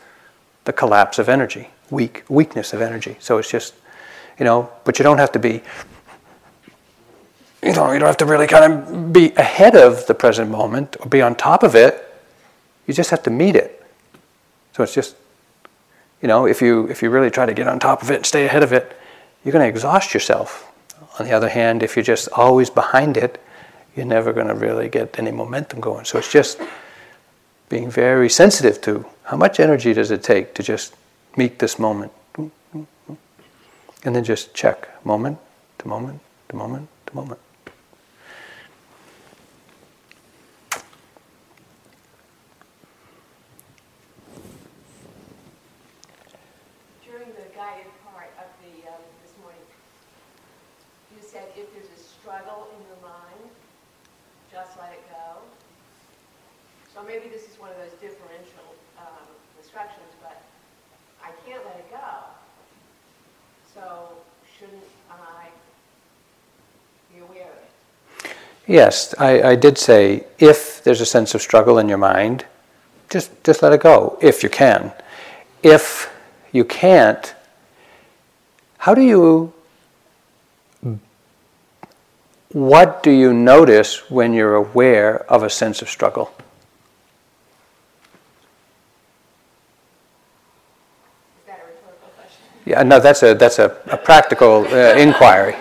the 0.65 0.73
collapse 0.73 1.19
of 1.19 1.29
energy, 1.29 1.69
weak, 1.91 2.25
weakness 2.29 2.75
of 2.75 2.83
energy. 2.83 3.17
So 3.21 3.39
it's 3.39 3.51
just, 3.51 3.75
you 4.39 4.45
know, 4.45 4.71
but 4.85 4.99
you 4.99 5.03
don't 5.03 5.19
have 5.19 5.33
to 5.33 5.39
be 5.39 5.63
you 7.63 7.73
know, 7.73 7.93
you 7.93 7.99
don't 7.99 8.09
have 8.09 8.17
to 8.19 8.27
really 8.27 8.47
kind 8.47 8.73
of 8.73 9.13
be 9.13 9.33
ahead 9.37 9.77
of 9.77 10.07
the 10.07 10.15
present 10.15 10.51
moment 10.51 10.97
or 11.01 11.07
be 11.09 11.23
on 11.23 11.35
top 11.35 11.63
of 11.63 11.75
it. 11.75 12.07
You 12.87 12.95
just 12.95 13.11
have 13.11 13.23
to 13.25 13.31
meet 13.31 13.57
it. 13.57 13.83
So 14.73 14.83
it's 14.83 14.95
just 14.95 15.17
You 16.23 16.29
know, 16.29 16.47
if 16.47 16.61
you 16.61 16.87
if 16.89 17.03
you 17.03 17.11
really 17.11 17.31
try 17.31 17.47
to 17.47 17.55
get 17.55 17.67
on 17.67 17.79
top 17.79 18.03
of 18.03 18.11
it 18.11 18.17
and 18.17 18.27
stay 18.27 18.45
ahead 18.45 18.63
of 18.63 18.73
it, 18.73 18.97
you're 19.43 19.53
going 19.53 19.65
to 19.65 19.69
exhaust 19.69 20.13
yourself. 20.13 20.71
On 21.19 21.27
the 21.27 21.33
other 21.33 21.49
hand, 21.49 21.83
if 21.83 21.97
you're 21.97 22.03
just 22.03 22.29
always 22.33 22.69
behind 22.71 23.17
it, 23.17 23.41
you're 23.97 24.07
never 24.07 24.33
going 24.33 24.49
to 24.49 24.55
really 24.55 24.89
get 24.89 25.19
any 25.19 25.31
momentum 25.31 25.81
going. 25.81 26.05
So 26.05 26.19
it's 26.19 26.31
just 26.31 26.61
being 27.69 27.91
very 27.91 28.29
sensitive 28.29 28.81
to 28.83 29.07
how 29.25 29.37
much 29.37 29.61
energy 29.61 29.95
does 29.95 30.11
it 30.11 30.23
take 30.23 30.55
to 30.55 30.63
just 30.63 30.95
meet 31.37 31.59
this 31.59 31.79
moment. 31.79 32.13
And 34.05 34.15
then 34.17 34.25
just 34.25 34.55
check 34.55 34.89
moment 35.05 35.39
to 35.79 35.89
moment 35.89 36.21
to 36.51 36.57
moment 36.57 36.89
to 37.07 37.17
moment. 37.17 37.41
During 47.05 47.29
the 47.35 47.49
guided 47.55 47.91
part 48.05 48.31
of 48.39 48.49
the, 48.63 48.89
um, 48.89 49.03
this 49.23 49.33
morning, 49.43 49.61
you 51.13 51.21
said 51.21 51.49
if 51.57 51.73
there's 51.75 51.91
a 51.93 52.01
struggle 52.03 52.69
in 52.77 52.81
your 52.89 53.01
mind, 53.03 53.51
just 54.51 54.79
let 54.79 54.93
it 54.93 55.05
go. 55.11 55.43
So 56.95 57.03
maybe 57.03 57.29
this 57.29 57.49
is 57.49 57.59
one 57.59 57.71
of 57.71 57.77
those 57.77 57.93
differential 58.01 58.75
um, 58.99 59.27
instructions, 59.59 60.09
but 60.23 60.43
I 61.23 61.31
can't 61.47 61.65
let 61.67 61.77
it 61.77 61.91
go. 61.91 62.09
So 63.75 64.09
shouldn't 64.59 64.83
I 65.11 65.49
be 67.13 67.21
aware 67.21 67.51
of 67.51 67.59
it? 67.59 68.37
Yes, 68.71 69.17
I, 69.19 69.43
I 69.43 69.55
did 69.57 69.79
say 69.79 70.27
if 70.39 70.85
there's 70.85 71.01
a 71.01 71.07
sense 71.07 71.35
of 71.35 71.43
struggle 71.43 71.77
in 71.81 71.89
your 71.89 71.99
mind, 71.99 72.45
just, 73.09 73.43
just 73.43 73.63
let 73.65 73.73
it 73.73 73.81
go, 73.81 74.17
if 74.23 74.45
you 74.45 74.49
can. 74.49 74.93
If 75.61 76.09
you 76.53 76.65
can't, 76.65 77.35
how 78.79 78.95
do 78.95 79.01
you, 79.01 79.53
what 82.53 83.03
do 83.03 83.11
you 83.11 83.33
notice 83.33 84.09
when 84.09 84.33
you're 84.33 84.55
aware 84.55 85.25
of 85.29 85.43
a 85.43 85.51
sense 85.51 85.83
of 85.83 85.89
struggle? 85.89 86.33
Is 91.41 91.47
that 91.47 91.59
a 91.59 91.67
rhetorical 91.67 92.09
question? 92.17 92.45
Yeah, 92.67 92.85
no, 92.85 93.01
that's 93.01 93.25
a, 93.25 93.35
that's 93.35 93.59
a, 93.59 93.77
a 93.87 93.97
practical 93.97 94.65
uh, 94.69 94.95
inquiry. 94.95 95.55
Um, 95.55 95.61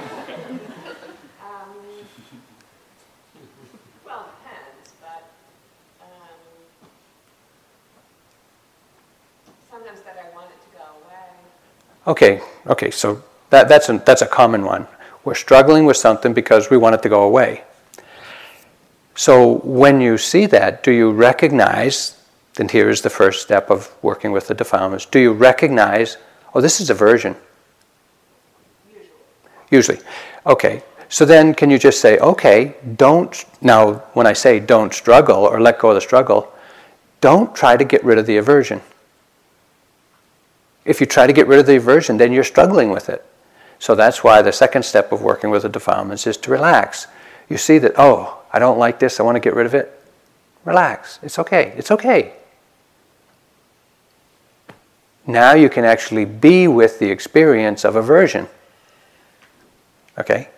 well, 4.05 4.25
it 4.25 4.33
depends, 4.43 4.93
but 5.01 5.23
um, 6.01 6.07
sometimes 9.69 10.01
that 10.01 10.17
I 10.17 10.35
want 10.35 10.47
it 10.49 10.59
to 10.71 10.77
go 10.77 10.83
away. 11.05 11.29
Okay, 12.09 12.41
okay, 12.65 12.89
so 12.89 13.21
that, 13.51 13.69
that's, 13.69 13.87
a, 13.87 13.99
that's 13.99 14.23
a 14.23 14.25
common 14.25 14.65
one. 14.65 14.87
We're 15.23 15.35
struggling 15.35 15.85
with 15.85 15.95
something 15.95 16.33
because 16.33 16.71
we 16.71 16.75
want 16.75 16.95
it 16.95 17.03
to 17.03 17.09
go 17.09 17.21
away. 17.21 17.63
So 19.13 19.59
when 19.59 20.01
you 20.01 20.17
see 20.17 20.47
that, 20.47 20.81
do 20.81 20.91
you 20.91 21.11
recognize, 21.11 22.19
and 22.57 22.71
here 22.71 22.89
is 22.89 23.03
the 23.03 23.11
first 23.11 23.43
step 23.43 23.69
of 23.69 23.93
working 24.01 24.31
with 24.31 24.47
the 24.47 24.55
defilements, 24.55 25.05
do 25.05 25.19
you 25.19 25.33
recognize, 25.33 26.17
oh, 26.55 26.61
this 26.61 26.81
is 26.81 26.89
aversion? 26.89 27.35
Usually. 28.89 29.09
Usually. 29.69 29.99
Okay, 30.47 30.81
so 31.09 31.25
then 31.25 31.53
can 31.53 31.69
you 31.69 31.77
just 31.77 32.01
say, 32.01 32.17
okay, 32.17 32.73
don't, 32.95 33.45
now 33.61 33.93
when 34.13 34.25
I 34.25 34.33
say 34.33 34.59
don't 34.59 34.95
struggle 34.95 35.43
or 35.43 35.61
let 35.61 35.77
go 35.77 35.89
of 35.89 35.95
the 35.95 36.01
struggle, 36.01 36.51
don't 37.21 37.53
try 37.53 37.77
to 37.77 37.85
get 37.85 38.03
rid 38.03 38.17
of 38.17 38.25
the 38.25 38.37
aversion. 38.37 38.81
If 40.89 40.99
you 40.99 41.05
try 41.05 41.27
to 41.27 41.33
get 41.33 41.45
rid 41.45 41.59
of 41.59 41.67
the 41.67 41.75
aversion, 41.75 42.17
then 42.17 42.33
you're 42.33 42.43
struggling 42.43 42.89
with 42.89 43.09
it. 43.09 43.23
So 43.77 43.93
that's 43.93 44.23
why 44.23 44.41
the 44.41 44.51
second 44.51 44.81
step 44.81 45.11
of 45.11 45.21
working 45.21 45.51
with 45.51 45.61
the 45.61 45.69
defilements 45.69 46.25
is 46.25 46.35
to 46.37 46.49
relax. 46.49 47.05
You 47.47 47.57
see 47.57 47.77
that, 47.77 47.93
oh, 47.95 48.41
I 48.51 48.57
don't 48.57 48.79
like 48.79 48.97
this, 48.97 49.19
I 49.19 49.23
want 49.23 49.35
to 49.35 49.39
get 49.39 49.53
rid 49.53 49.67
of 49.67 49.75
it. 49.75 50.01
Relax. 50.65 51.19
It's 51.21 51.37
okay. 51.37 51.73
It's 51.77 51.91
okay. 51.91 52.33
Now 55.27 55.53
you 55.53 55.69
can 55.69 55.85
actually 55.85 56.25
be 56.25 56.67
with 56.67 56.97
the 56.97 57.11
experience 57.11 57.85
of 57.85 57.95
aversion. 57.95 58.47
Okay? 60.17 60.49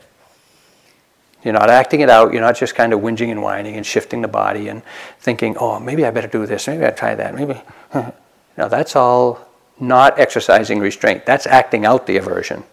You're 1.44 1.56
not 1.56 1.70
acting 1.70 2.00
it 2.00 2.10
out. 2.10 2.32
You're 2.32 2.42
not 2.42 2.56
just 2.56 2.74
kind 2.74 2.94
of 2.94 3.02
whinging 3.02 3.32
and 3.32 3.44
whining 3.44 3.76
and 3.76 3.86
shifting 3.86 4.22
the 4.22 4.30
body 4.30 4.70
and 4.70 4.82
thinking, 5.20 5.58
oh, 5.58 5.78
maybe 5.82 6.06
I 6.06 6.12
better 6.12 6.30
do 6.30 6.46
this. 6.46 6.68
Maybe 6.68 6.86
I 6.86 6.92
try 6.92 7.16
that. 7.16 7.36
Maybe. 7.36 7.62
now, 7.94 8.70
that's 8.70 8.96
all 8.96 9.51
not 9.82 10.20
exercising 10.20 10.80
restraint. 10.80 11.26
That's 11.26 11.48
acting 11.48 11.86
out 11.86 12.08
the 12.08 12.18
aversion. 12.18 12.64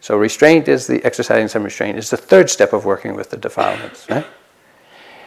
So, 0.00 0.16
restraint 0.16 0.68
is 0.68 0.86
the 0.86 1.04
exercising 1.04 1.48
some 1.48 1.64
restraint, 1.64 1.98
is 1.98 2.10
the 2.10 2.16
third 2.16 2.50
step 2.50 2.72
of 2.72 2.84
working 2.84 3.14
with 3.14 3.30
the 3.30 3.36
defilements. 3.36 4.08
Right? 4.08 4.26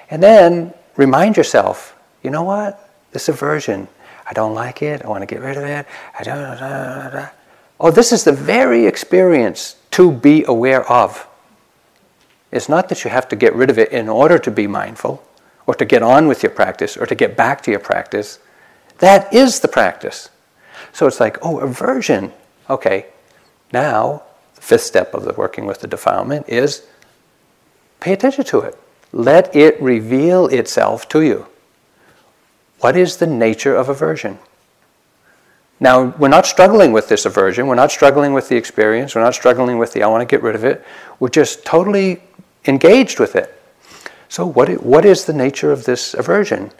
And 0.10 0.24
then 0.24 0.74
remind 0.96 1.38
yourself, 1.38 1.98
you 2.24 2.30
know 2.30 2.44
what? 2.44 2.90
This 3.12 3.28
aversion, 3.30 3.88
I 4.26 4.34
don't 4.34 4.54
like 4.54 4.82
it. 4.82 5.04
I 5.04 5.10
want 5.10 5.22
to 5.22 5.26
get 5.26 5.42
rid 5.42 5.58
of 5.58 5.64
it. 5.64 5.86
I 6.18 6.24
don't. 6.24 6.38
Da, 6.38 6.56
da, 6.56 7.10
da, 7.10 7.30
oh, 7.80 7.92
this 7.92 8.12
is 8.12 8.24
the 8.24 8.32
very 8.32 8.86
experience 8.86 9.76
to 9.92 10.12
be 10.12 10.46
aware 10.46 10.90
of. 10.90 11.28
It's 12.52 12.70
not 12.70 12.90
that 12.90 13.04
you 13.04 13.10
have 13.10 13.28
to 13.30 13.36
get 13.36 13.56
rid 13.56 13.70
of 13.70 13.78
it 13.78 13.92
in 13.92 14.08
order 14.10 14.38
to 14.40 14.52
be 14.52 14.68
mindful, 14.68 15.24
or 15.68 15.76
to 15.76 15.86
get 15.86 16.04
on 16.04 16.28
with 16.28 16.44
your 16.44 16.52
practice, 16.52 16.96
or 16.96 17.06
to 17.06 17.16
get 17.16 17.36
back 17.36 17.62
to 17.62 17.72
your 17.72 17.80
practice. 17.80 18.40
That 19.00 19.34
is 19.34 19.60
the 19.60 19.68
practice. 19.68 20.30
So 20.94 21.08
it's 21.08 21.20
like, 21.20 21.38
oh, 21.42 21.60
aversion. 21.60 22.34
Okay, 22.70 23.08
now 23.74 24.24
the 24.56 24.62
fifth 24.62 24.82
step 24.82 25.14
of 25.14 25.24
the 25.24 25.34
working 25.34 25.66
with 25.66 25.80
the 25.80 25.88
defilement 25.88 26.48
is 26.48 26.86
pay 28.00 28.14
attention 28.14 28.46
to 28.46 28.60
it. 28.62 28.78
Let 29.14 29.56
it 29.56 29.82
reveal 29.82 30.48
itself 30.48 31.10
to 31.10 31.22
you. 31.22 31.48
What 32.80 32.96
is 32.96 33.18
the 33.18 33.28
nature 33.28 33.76
of 33.76 33.90
aversion? 33.90 34.40
Now, 35.80 36.16
we're 36.18 36.28
not 36.28 36.46
struggling 36.46 36.92
with 36.92 37.10
this 37.10 37.26
aversion. 37.26 37.66
We're 37.66 37.76
not 37.76 37.92
struggling 37.92 38.34
with 38.34 38.50
the 38.50 38.56
experience. 38.56 39.16
We're 39.16 39.24
not 39.24 39.34
struggling 39.34 39.80
with 39.80 39.94
the 39.94 40.04
I 40.04 40.08
want 40.08 40.22
to 40.22 40.32
get 40.32 40.44
rid 40.44 40.56
of 40.56 40.64
it. 40.64 40.86
We're 41.20 41.30
just 41.30 41.66
totally 41.66 42.22
engaged 42.66 43.20
with 43.20 43.36
it. 43.36 43.60
So, 44.30 44.46
what, 44.46 44.70
what 44.84 45.06
is 45.06 45.26
the 45.26 45.34
nature 45.34 45.72
of 45.72 45.86
this 45.86 46.14
aversion? 46.14 46.72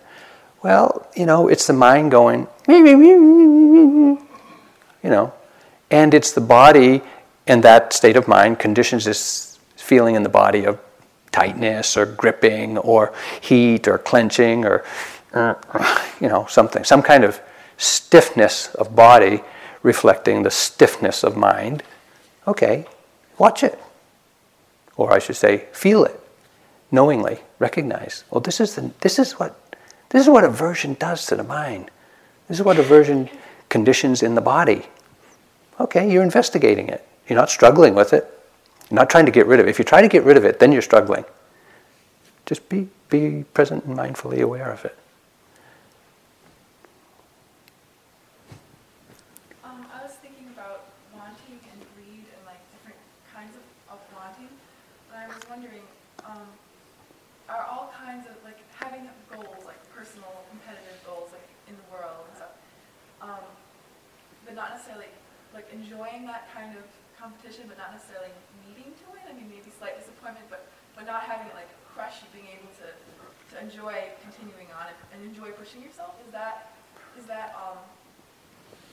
Well, 0.64 1.08
you 1.16 1.26
know, 1.26 1.48
it's 1.48 1.66
the 1.66 1.74
mind 1.74 2.12
going, 2.12 2.48
you 2.68 4.20
know, 5.04 5.34
and 5.90 6.14
it's 6.14 6.32
the 6.34 6.42
body 6.42 7.02
and 7.48 7.64
that 7.64 7.94
state 7.94 8.16
of 8.16 8.28
mind 8.28 8.60
conditions 8.60 9.06
this 9.06 9.60
feeling 9.76 10.16
in 10.16 10.24
the 10.24 10.30
body 10.30 10.66
of 10.66 10.80
tightness 11.32 11.98
or 11.98 12.06
gripping 12.06 12.78
or 12.78 13.14
heat 13.42 13.88
or 13.88 13.98
clenching 13.98 14.66
or, 14.66 14.84
you 15.34 16.28
know, 16.28 16.46
something, 16.48 16.84
some 16.84 17.02
kind 17.02 17.24
of 17.24 17.42
stiffness 17.78 18.76
of 18.76 18.96
body 18.96 19.42
reflecting 19.82 20.44
the 20.44 20.52
stiffness 20.52 21.24
of 21.24 21.36
mind. 21.36 21.82
Okay, 22.48 22.86
watch 23.40 23.64
it. 23.64 23.80
Or 24.96 25.12
I 25.12 25.20
should 25.20 25.38
say, 25.38 25.66
feel 25.72 26.04
it 26.06 26.20
knowingly, 26.92 27.40
recognize. 27.58 28.26
Well, 28.30 28.42
this 28.42 28.60
is, 28.60 28.76
the, 28.76 28.92
this 29.00 29.18
is 29.18 29.34
what 29.34 29.58
this 30.12 30.24
is 30.24 30.30
what 30.30 30.44
aversion 30.44 30.96
does 30.96 31.26
to 31.28 31.36
the 31.36 31.44
mind. 31.44 31.90
This 32.48 32.60
is 32.60 32.66
what 32.66 32.78
aversion 32.78 33.30
conditions 33.70 34.22
in 34.22 34.36
the 34.36 34.42
body. 34.42 34.86
Okay, 35.80 36.12
you're 36.12 36.24
investigating 36.24 36.90
it. 36.90 37.08
You're 37.28 37.40
not 37.40 37.50
struggling 37.50 37.96
with 37.96 38.12
it. 38.14 38.28
You're 38.90 39.00
not 39.00 39.10
trying 39.10 39.26
to 39.26 39.32
get 39.32 39.48
rid 39.48 39.62
of 39.62 39.68
it. 39.68 39.70
If 39.70 39.80
you 39.80 39.86
try 39.86 40.02
to 40.02 40.10
get 40.10 40.24
rid 40.24 40.36
of 40.36 40.44
it, 40.44 40.60
then 40.60 40.74
you're 40.74 40.82
struggling. 40.82 41.24
Just 42.46 42.68
be, 42.68 42.90
be 43.10 43.46
present 43.54 43.86
and 43.86 43.98
mindfully 43.98 44.42
aware 44.42 44.70
of 44.70 44.84
it. 44.84 44.98
Um, 49.64 49.86
I 49.96 50.04
was 50.04 50.12
thinking 50.20 50.52
about 50.54 50.92
wanting 51.16 51.60
and 51.72 51.80
greed 51.96 52.28
and 52.28 52.44
like 52.46 52.60
different 52.76 53.00
kinds 53.34 53.56
of, 53.56 53.96
of 53.96 54.00
wanting. 54.12 54.52
And 55.16 55.24
I 55.24 55.28
was 55.34 55.40
wondering, 55.50 55.88
um, 56.28 56.44
are 57.48 57.66
all 57.72 57.92
kinds 57.96 58.28
of 58.28 58.36
like 58.44 58.60
having 58.76 59.08
goals, 59.32 59.64
like 59.66 59.80
personal, 59.96 60.44
competitive 60.50 61.00
goals, 61.06 61.30
like 61.32 61.48
in 61.68 61.76
the 61.76 61.88
world 61.92 62.28
and 62.28 62.36
stuff, 62.36 62.56
um, 63.22 63.44
but 64.46 64.56
not 64.56 64.72
necessarily 64.72 65.12
like 65.54 65.68
enjoying 66.22 66.34
that 66.34 66.54
kind 66.54 66.78
of 66.78 66.86
competition, 67.18 67.66
but 67.68 67.78
not 67.78 67.92
necessarily 67.94 68.30
needing 68.68 68.94
to 68.94 69.06
win. 69.10 69.22
I 69.26 69.34
mean, 69.34 69.50
maybe 69.50 69.72
slight 69.78 69.98
disappointment, 69.98 70.46
but 70.50 70.68
but 70.96 71.06
not 71.06 71.24
having 71.24 71.48
it 71.48 71.56
like 71.56 71.70
crush 71.94 72.22
you, 72.22 72.28
being 72.34 72.54
able 72.54 72.70
to 72.78 72.94
to 73.52 73.62
enjoy 73.62 73.96
continuing 74.22 74.68
on 74.78 74.88
and, 74.88 74.98
and 75.14 75.20
enjoy 75.26 75.52
pushing 75.52 75.82
yourself. 75.82 76.14
Is 76.26 76.32
that 76.32 76.74
is 77.18 77.26
that 77.26 77.56
um 77.58 77.78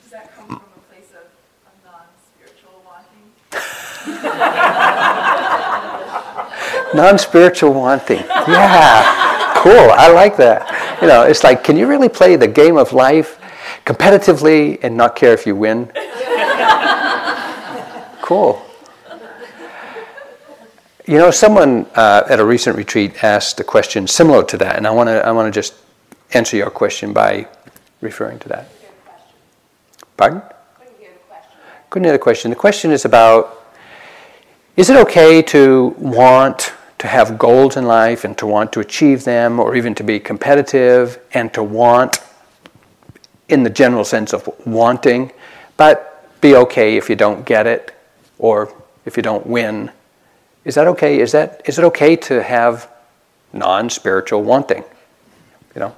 does 0.01 0.11
that 0.11 0.35
come 0.35 0.47
from 0.47 0.57
a 0.57 0.81
place 0.89 1.13
of, 1.13 1.29
of 1.69 1.73
non-spiritual 1.85 2.81
wanting? 2.81 3.29
Non-spiritual 6.95 7.73
wanting. 7.73 8.23
Yeah, 8.47 9.53
cool. 9.57 9.91
I 9.93 10.11
like 10.11 10.35
that. 10.37 10.65
You 10.99 11.07
know, 11.07 11.21
it's 11.23 11.43
like, 11.43 11.63
can 11.63 11.77
you 11.77 11.85
really 11.85 12.09
play 12.09 12.35
the 12.35 12.47
game 12.47 12.75
of 12.75 12.91
life? 12.91 13.39
competitively 13.85 14.77
and 14.83 14.95
not 14.95 15.15
care 15.15 15.33
if 15.33 15.45
you 15.47 15.55
win. 15.55 15.91
Cool. 18.29 18.63
You 21.07 21.17
know, 21.17 21.31
someone 21.31 21.87
uh, 21.95 22.27
at 22.29 22.39
a 22.39 22.45
recent 22.45 22.77
retreat 22.77 23.23
asked 23.23 23.59
a 23.59 23.63
question 23.63 24.05
similar 24.05 24.43
to 24.43 24.57
that, 24.57 24.75
and 24.75 24.85
I 24.85 24.91
want 24.91 25.07
to 25.07 25.25
I 25.25 25.31
want 25.31 25.51
to 25.51 25.59
just 25.59 25.73
answer 26.35 26.55
your 26.55 26.69
question 26.69 27.11
by 27.11 27.47
referring 28.01 28.37
to 28.45 28.49
that. 28.49 28.69
Pardon? 30.15 30.43
Couldn't 30.77 30.99
hear 30.99 31.09
the 31.11 31.25
question. 31.27 31.51
Couldn't 31.89 32.03
hear 32.03 32.13
the 32.13 32.19
question. 32.19 32.51
The 32.51 32.55
question 32.55 32.91
is 32.91 33.03
about 33.03 33.73
is 34.77 34.91
it 34.91 34.97
okay 35.07 35.41
to 35.41 35.95
want 35.97 36.73
to 36.99 37.07
have 37.07 37.39
goals 37.39 37.77
in 37.77 37.85
life 37.85 38.25
and 38.25 38.37
to 38.37 38.45
want 38.45 38.71
to 38.73 38.79
achieve 38.79 39.23
them 39.23 39.59
or 39.59 39.75
even 39.75 39.95
to 39.95 40.03
be 40.03 40.19
competitive 40.19 41.17
and 41.33 41.51
to 41.55 41.63
want 41.63 42.19
in 43.47 43.63
the 43.63 43.71
general 43.71 44.05
sense 44.05 44.33
of 44.35 44.47
wanting, 44.67 45.31
but 45.77 46.39
be 46.41 46.55
okay 46.55 46.95
if 46.95 47.09
you 47.09 47.15
don't 47.15 47.43
get 47.43 47.65
it 47.65 47.95
or 48.39 48.73
if 49.05 49.17
you 49.17 49.23
don't 49.23 49.45
win. 49.45 49.91
Is 50.65 50.75
that 50.75 50.87
okay? 50.87 51.19
Is 51.19 51.31
that 51.33 51.61
is 51.65 51.77
it 51.77 51.85
okay 51.85 52.15
to 52.15 52.41
have 52.41 52.89
non-spiritual 53.53 54.41
wanting? 54.41 54.83
You 55.75 55.81
know. 55.81 55.95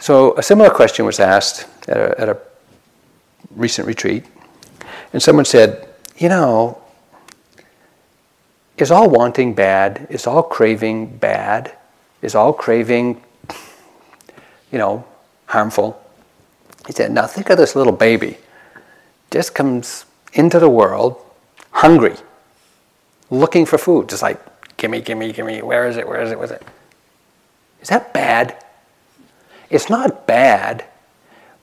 So 0.00 0.36
a 0.36 0.42
similar 0.42 0.70
question 0.70 1.04
was 1.04 1.20
asked 1.20 1.66
at 1.88 1.96
a, 1.96 2.20
at 2.20 2.28
a 2.28 2.38
recent 3.54 3.86
retreat, 3.86 4.24
and 5.12 5.22
someone 5.22 5.44
said, 5.44 5.88
"You 6.18 6.28
know, 6.28 6.82
is 8.78 8.90
all 8.90 9.08
wanting 9.08 9.54
bad? 9.54 10.06
Is 10.10 10.26
all 10.26 10.42
craving 10.42 11.18
bad? 11.18 11.72
Is 12.22 12.34
all 12.34 12.52
craving, 12.52 13.22
you 14.72 14.78
know, 14.78 15.04
harmful?" 15.46 16.02
He 16.86 16.92
said, 16.92 17.10
"Now 17.10 17.26
think 17.26 17.50
of 17.50 17.58
this 17.58 17.74
little 17.74 17.92
baby, 17.92 18.38
just 19.30 19.54
comes 19.54 20.05
into 20.36 20.58
the 20.58 20.68
world 20.68 21.20
hungry, 21.70 22.14
looking 23.30 23.66
for 23.66 23.78
food, 23.78 24.08
just 24.08 24.22
like, 24.22 24.40
gimme, 24.76 25.00
gimme, 25.00 25.32
gimme, 25.32 25.62
where 25.62 25.88
is 25.88 25.96
it, 25.96 26.06
where 26.06 26.22
is 26.22 26.30
it, 26.30 26.38
where 26.38 26.44
is 26.44 26.50
it? 26.52 26.62
Is 27.82 27.88
that 27.88 28.12
bad? 28.12 28.62
It's 29.70 29.90
not 29.90 30.26
bad, 30.26 30.84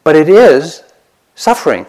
but 0.03 0.15
it 0.15 0.28
is 0.28 0.84
suffering. 1.36 1.86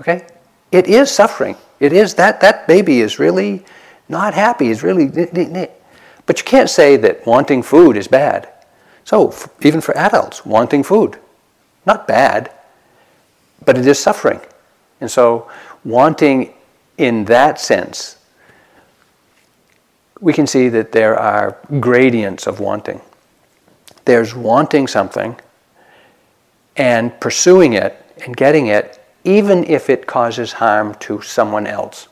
Okay? 0.00 0.26
It 0.70 0.86
is 0.86 1.10
suffering. 1.10 1.56
It 1.80 1.92
is 1.92 2.14
that 2.14 2.40
that 2.40 2.68
baby 2.68 3.00
is 3.00 3.18
really 3.18 3.64
not 4.08 4.34
happy. 4.34 4.68
Is 4.68 4.82
really, 4.82 5.06
but 6.26 6.38
you 6.38 6.44
can't 6.44 6.70
say 6.70 6.96
that 6.96 7.26
wanting 7.26 7.62
food 7.62 7.96
is 7.96 8.08
bad. 8.08 8.48
So 9.04 9.34
even 9.62 9.80
for 9.80 9.96
adults, 9.96 10.44
wanting 10.44 10.82
food, 10.82 11.18
not 11.86 12.06
bad, 12.06 12.50
but 13.64 13.78
it 13.78 13.86
is 13.86 13.98
suffering. 13.98 14.40
And 15.00 15.10
so 15.10 15.50
wanting 15.84 16.54
in 16.96 17.24
that 17.26 17.60
sense, 17.60 18.16
we 20.20 20.32
can 20.32 20.46
see 20.46 20.68
that 20.68 20.92
there 20.92 21.16
are 21.16 21.58
gradients 21.78 22.46
of 22.46 22.60
wanting. 22.60 23.00
There's 24.04 24.34
wanting 24.34 24.88
something 24.88 25.36
and 26.76 27.18
pursuing 27.20 27.74
it 27.74 28.04
and 28.24 28.36
getting 28.36 28.66
it, 28.66 29.00
even 29.24 29.64
if 29.64 29.90
it 29.90 30.06
causes 30.06 30.52
harm 30.54 30.94
to 30.96 31.22
someone 31.22 31.66
else. 31.66 32.08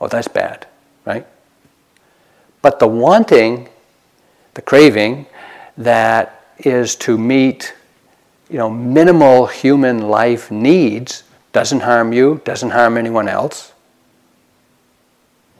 Oh, 0.00 0.08
that's 0.08 0.28
bad, 0.28 0.66
right? 1.04 1.26
But 2.62 2.78
the 2.78 2.86
wanting, 2.86 3.68
the 4.54 4.62
craving, 4.62 5.26
that 5.76 6.46
is 6.58 6.96
to 6.96 7.18
meet 7.18 7.74
you 8.48 8.58
know, 8.58 8.70
minimal 8.70 9.46
human 9.46 10.08
life 10.08 10.50
needs 10.50 11.23
doesn't 11.54 11.80
harm 11.80 12.12
you, 12.12 12.42
doesn't 12.44 12.70
harm 12.70 12.98
anyone 12.98 13.28
else. 13.28 13.72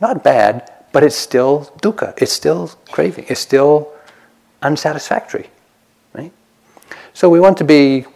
Not 0.00 0.24
bad, 0.24 0.70
but 0.92 1.04
it's 1.04 1.16
still 1.16 1.72
dukkha. 1.80 2.20
It's 2.20 2.32
still 2.32 2.68
craving. 2.90 3.26
It's 3.28 3.40
still 3.40 3.92
unsatisfactory. 4.60 5.48
Right? 6.12 6.32
So 7.14 7.30
we 7.30 7.38
want 7.38 7.56
to 7.58 7.64
be, 7.64 8.06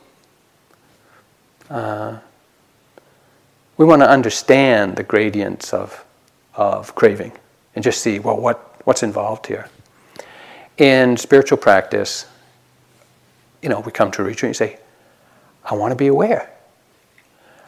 uh, 1.71 2.19
we 3.77 3.87
want 3.87 4.03
to 4.03 4.11
understand 4.11 4.97
the 4.97 5.05
gradients 5.05 5.73
of, 5.73 6.05
of 6.55 6.97
craving 6.97 7.33
and 7.77 7.85
just 7.85 8.03
see, 8.03 8.19
well, 8.19 8.41
what, 8.41 8.59
what's 8.87 9.05
involved 9.05 9.47
here. 9.47 9.71
In 10.79 11.17
spiritual 11.17 11.59
practice, 11.59 12.27
you 13.63 13.69
know, 13.69 13.79
we 13.81 13.93
come 13.93 14.11
to 14.11 14.23
a 14.23 14.25
retreat 14.25 14.49
and 14.49 14.57
say, 14.57 14.79
I 15.65 15.75
want 15.75 15.93
to 15.93 15.97
be 15.97 16.09
aware. 16.09 16.51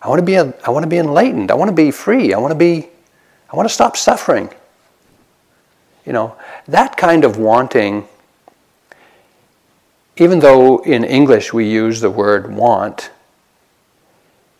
I 0.02 0.08
want 0.08 0.20
to 0.20 0.24
be, 0.24 0.36
I 0.38 0.70
want 0.70 0.84
to 0.84 0.88
be 0.88 0.98
enlightened. 0.98 1.50
I 1.50 1.54
want 1.54 1.68
to 1.68 1.74
be 1.74 1.90
free. 1.90 2.32
I 2.32 2.38
want 2.38 2.52
to 2.52 2.58
be, 2.58 2.88
I 3.52 3.56
want 3.56 3.68
to 3.68 3.74
stop 3.74 3.96
suffering. 3.96 4.48
You 6.06 6.12
know, 6.12 6.36
that 6.68 6.96
kind 6.96 7.24
of 7.24 7.36
wanting, 7.36 8.08
even 10.16 10.38
though 10.40 10.78
in 10.78 11.04
English 11.04 11.52
we 11.52 11.68
use 11.68 12.00
the 12.00 12.10
word 12.10 12.54
want, 12.54 13.10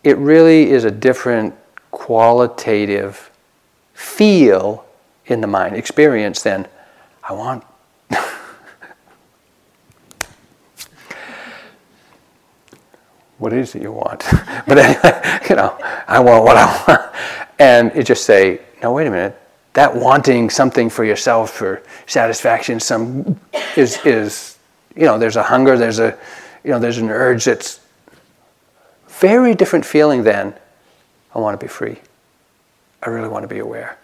it 0.05 0.16
really 0.18 0.70
is 0.70 0.84
a 0.84 0.91
different 0.91 1.55
qualitative 1.91 3.30
feel 3.95 4.84
in 5.26 5.41
the 5.41 5.47
mind, 5.47 5.76
experience 5.76 6.43
than 6.43 6.66
I 7.22 7.32
want 7.32 7.64
what 13.41 13.55
is 13.55 13.74
it 13.74 13.82
you 13.82 13.91
want? 13.91 14.20
but 14.66 14.78
anyway, 14.78 15.41
you 15.51 15.57
know, 15.57 15.76
I 16.07 16.20
want 16.20 16.45
what 16.45 16.57
I 16.57 16.84
want. 16.86 17.14
And 17.59 17.93
you 17.97 18.03
just 18.03 18.24
say, 18.24 18.61
no, 18.82 18.93
wait 18.93 19.07
a 19.07 19.11
minute. 19.11 19.36
That 19.72 19.97
wanting 19.97 20.51
something 20.51 20.91
for 20.91 21.05
yourself 21.05 21.51
for 21.51 21.82
satisfaction, 22.07 22.80
some 22.80 23.41
is 23.76 24.05
is 24.05 24.59
you 24.95 25.05
know, 25.05 25.18
there's 25.18 25.36
a 25.36 25.43
hunger, 25.43 25.78
there's 25.78 25.99
a 25.99 26.18
you 26.64 26.70
know, 26.70 26.78
there's 26.78 26.99
an 26.99 27.09
urge 27.09 27.45
that's 27.45 27.80
very 29.09 29.55
different 29.55 29.86
feeling 29.86 30.22
than 30.22 30.55
I 31.34 31.38
want 31.38 31.59
to 31.59 31.64
be 31.64 31.68
free. 31.68 31.99
I 33.03 33.09
really 33.09 33.28
want 33.28 33.45
to 33.45 33.49
be 33.49 33.61
aware. 33.61 33.97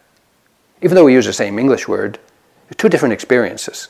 Even 0.81 0.95
though 0.95 1.05
we 1.05 1.13
use 1.13 1.27
the 1.27 1.33
same 1.33 1.59
English 1.59 1.89
word, 1.89 2.19
two 2.77 2.89
different 2.89 3.13
experiences. 3.13 3.89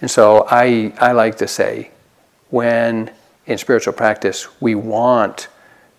And 0.00 0.10
so 0.10 0.46
I 0.48 0.92
I 1.00 1.12
like 1.12 1.38
to 1.38 1.48
say 1.48 1.90
when 2.50 3.10
in 3.48 3.56
spiritual 3.56 3.94
practice, 3.94 4.46
we 4.60 4.74
want 4.74 5.48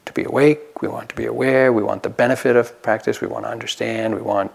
to 0.06 0.14
be 0.14 0.24
awake, 0.24 0.82
we 0.82 0.88
want 0.88 1.10
to 1.10 1.16
be 1.16 1.26
aware, 1.26 1.74
we 1.74 1.84
want 1.84 2.04
the 2.04 2.10
benefit 2.10 2.56
of 2.56 2.82
practice, 2.84 3.20
we 3.22 3.28
want 3.28 3.44
to 3.44 3.50
understand, 3.50 4.16
we 4.16 4.22
want 4.22 4.52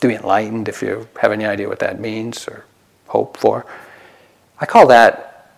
to 0.00 0.08
be 0.08 0.14
enlightened, 0.14 0.68
if 0.68 0.82
you 0.82 1.06
have 1.20 1.30
any 1.30 1.44
idea 1.44 1.68
what 1.68 1.78
that 1.78 2.00
means 2.00 2.48
or 2.48 2.64
hope 3.08 3.36
for. 3.36 3.66
I 4.58 4.66
call 4.66 4.86
that 4.88 5.52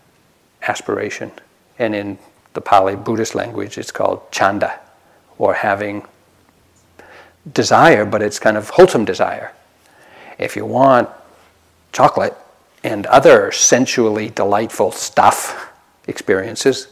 aspiration. 0.63 1.31
And 1.79 1.95
in 1.95 2.19
the 2.53 2.61
Pali 2.61 2.97
Buddhist 2.97 3.35
language, 3.35 3.79
it's 3.79 3.93
called 3.93 4.31
chanda, 4.33 4.81
or 5.39 5.55
having 5.55 6.05
desire, 7.53 8.05
but 8.05 8.23
it's 8.23 8.39
kind 8.39 8.57
of 8.57 8.71
wholesome 8.71 9.05
desire. 9.05 9.53
If 10.39 10.57
you 10.57 10.67
want 10.67 11.09
chocolate 11.93 12.35
and 12.83 13.07
other 13.07 13.53
sensually 13.53 14.31
delightful 14.31 14.91
stuff, 14.91 15.71
experiences. 16.07 16.89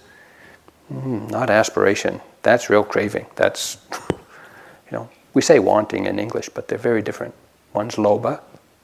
Mm, 0.92 1.30
not 1.30 1.50
aspiration. 1.50 2.20
That's 2.42 2.68
real 2.70 2.84
craving. 2.84 3.26
That's, 3.36 3.78
you 4.10 4.92
know, 4.92 5.08
we 5.34 5.42
say 5.42 5.58
wanting 5.58 6.06
in 6.06 6.18
English, 6.18 6.48
but 6.50 6.68
they're 6.68 6.78
very 6.78 7.02
different. 7.02 7.34
One's 7.72 7.96
lobha, 7.96 8.40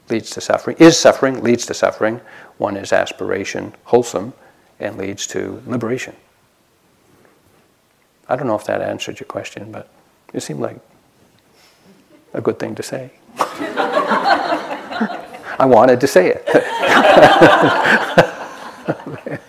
leads 0.09 0.31
to 0.31 0.41
suffering, 0.41 0.75
is 0.79 0.97
suffering, 0.97 1.43
leads 1.43 1.65
to 1.67 1.73
suffering. 1.73 2.21
One 2.57 2.75
is 2.77 2.91
aspiration, 2.91 3.73
wholesome, 3.85 4.33
and 4.79 4.97
leads 4.97 5.27
to 5.27 5.61
liberation. 5.67 6.15
I 8.27 8.35
don't 8.35 8.47
know 8.47 8.55
if 8.55 8.65
that 8.65 8.81
answered 8.81 9.19
your 9.19 9.27
question, 9.27 9.71
but 9.71 9.87
it 10.33 10.41
seemed 10.41 10.59
like 10.59 10.77
a 12.33 12.41
good 12.41 12.59
thing 12.59 12.75
to 12.75 12.83
say. 12.83 13.11
I 15.59 15.65
wanted 15.65 15.99
to 16.01 16.07
say 16.07 16.33
it. 16.35 16.45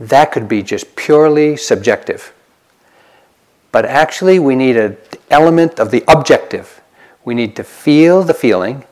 that 0.00 0.32
could 0.32 0.48
be 0.48 0.62
just 0.62 0.96
purely 0.96 1.56
subjective. 1.56 2.32
But 3.70 3.84
actually, 3.84 4.38
we 4.38 4.56
need 4.56 4.76
an 4.76 4.96
element 5.30 5.78
of 5.78 5.90
the 5.90 6.02
objective. 6.08 6.80
We 7.24 7.34
need 7.34 7.54
to 7.56 7.64
feel 7.64 8.24
the 8.24 8.34
feeling 8.34 8.84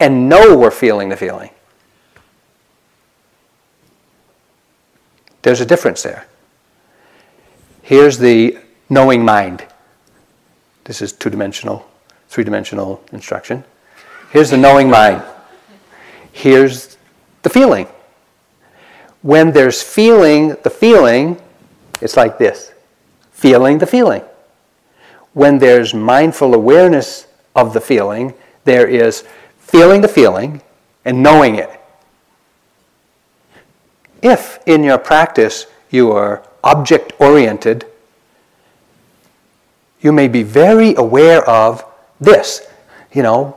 and 0.00 0.28
know 0.28 0.56
we're 0.56 0.70
feeling 0.70 1.10
the 1.10 1.16
feeling. 1.16 1.50
There's 5.42 5.60
a 5.60 5.66
difference 5.66 6.02
there. 6.02 6.26
Here's 7.82 8.18
the 8.18 8.58
knowing 8.88 9.24
mind. 9.24 9.64
This 10.84 11.02
is 11.02 11.12
two 11.12 11.30
dimensional, 11.30 11.88
three 12.28 12.44
dimensional 12.44 13.04
instruction. 13.12 13.62
Here's 14.30 14.50
the 14.50 14.56
knowing 14.56 14.90
mind. 14.90 15.22
Here's 16.32 16.96
the 17.42 17.50
feeling. 17.50 17.86
When 19.22 19.52
there's 19.52 19.82
feeling 19.82 20.56
the 20.62 20.70
feeling, 20.70 21.40
it's 22.00 22.16
like 22.16 22.38
this 22.38 22.72
feeling 23.32 23.78
the 23.78 23.86
feeling. 23.86 24.22
When 25.34 25.58
there's 25.58 25.92
mindful 25.92 26.54
awareness 26.54 27.26
of 27.54 27.74
the 27.74 27.80
feeling, 27.80 28.32
there 28.64 28.88
is 28.88 29.24
feeling 29.58 30.00
the 30.00 30.08
feeling 30.08 30.62
and 31.04 31.22
knowing 31.22 31.56
it. 31.56 31.70
If 34.22 34.58
in 34.66 34.82
your 34.82 34.98
practice 34.98 35.66
you 35.90 36.12
are 36.12 36.42
object 36.64 37.12
oriented, 37.18 37.86
you 40.00 40.12
may 40.12 40.28
be 40.28 40.42
very 40.42 40.94
aware 40.94 41.48
of 41.48 41.84
this, 42.20 42.66
you 43.12 43.22
know, 43.22 43.56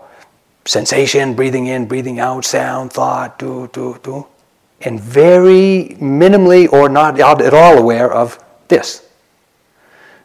sensation, 0.65 1.33
breathing 1.33 1.67
in, 1.67 1.87
breathing 1.87 2.19
out, 2.19 2.45
sound, 2.45 2.91
thought, 2.91 3.39
do, 3.39 3.69
do, 3.73 3.99
do, 4.03 4.27
and 4.81 4.99
very 4.99 5.97
minimally 5.99 6.71
or 6.71 6.89
not 6.89 7.19
at 7.19 7.53
all 7.53 7.77
aware 7.77 8.11
of 8.11 8.43
this. 8.67 9.07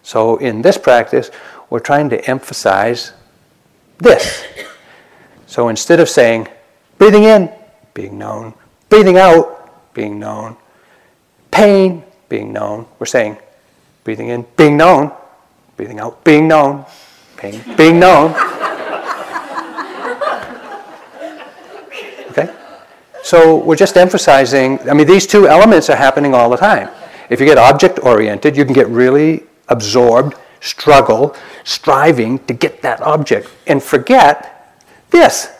So 0.02 0.36
in 0.36 0.62
this 0.62 0.78
practice, 0.78 1.30
we're 1.70 1.80
trying 1.80 2.11
to 2.11 2.30
emphasize 2.30 3.12
this. 3.98 4.44
So 5.46 5.68
instead 5.68 6.00
of 6.00 6.09
saying, 6.09 6.48
breathing 6.98 7.24
in, 7.24 7.50
being 7.94 8.18
known, 8.18 8.55
breathing 8.88 9.16
out, 9.16 9.94
being 9.94 10.18
known, 10.18 10.57
pain, 11.50 12.05
being 12.28 12.52
known, 12.52 12.86
we're 12.98 13.07
saying, 13.07 13.38
breathing 14.02 14.28
in, 14.28 14.46
being 14.57 14.76
known, 14.76 15.12
breathing 15.76 16.00
out, 16.00 16.24
being 16.24 16.48
known, 16.48 16.84
pain, 17.36 17.62
being 17.76 17.98
known. 17.98 18.34
So 23.24 23.56
we're 23.56 23.74
just 23.74 23.96
emphasizing, 23.96 24.78
I 24.86 24.92
mean, 24.92 25.06
these 25.06 25.26
two 25.26 25.48
elements 25.48 25.88
are 25.88 25.96
happening 25.96 26.34
all 26.34 26.50
the 26.50 26.58
time. 26.58 26.90
If 27.30 27.40
you 27.40 27.46
get 27.46 27.56
object 27.56 27.98
oriented, 28.02 28.54
you 28.54 28.66
can 28.66 28.74
get 28.74 28.86
really 28.88 29.44
absorbed, 29.68 30.36
struggle, 30.60 31.34
striving 31.64 32.38
to 32.40 32.52
get 32.52 32.82
that 32.82 33.00
object, 33.00 33.48
and 33.66 33.82
forget 33.82 34.78
this. 35.08 35.50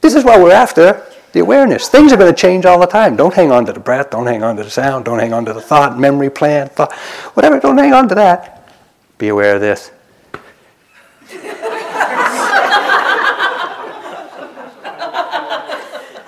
This 0.00 0.14
is 0.14 0.24
what 0.24 0.40
we're 0.40 0.50
after 0.50 1.06
the 1.32 1.40
awareness. 1.40 1.88
Things 1.88 2.10
are 2.10 2.16
going 2.16 2.34
to 2.34 2.40
change 2.40 2.64
all 2.64 2.80
the 2.80 2.86
time. 2.86 3.16
Don't 3.16 3.34
hang 3.34 3.52
on 3.52 3.66
to 3.66 3.74
the 3.74 3.78
breath, 3.78 4.08
don't 4.08 4.26
hang 4.26 4.42
on 4.42 4.56
to 4.56 4.64
the 4.64 4.70
sound, 4.70 5.04
don't 5.04 5.18
hang 5.18 5.34
on 5.34 5.44
to 5.44 5.52
the 5.52 5.60
thought, 5.60 5.98
memory, 5.98 6.30
plan, 6.30 6.70
thought, 6.70 6.94
whatever, 7.34 7.60
don't 7.60 7.76
hang 7.76 7.92
on 7.92 8.08
to 8.08 8.14
that. 8.14 8.66
Be 9.18 9.28
aware 9.28 9.56
of 9.56 9.60
this. 9.60 9.90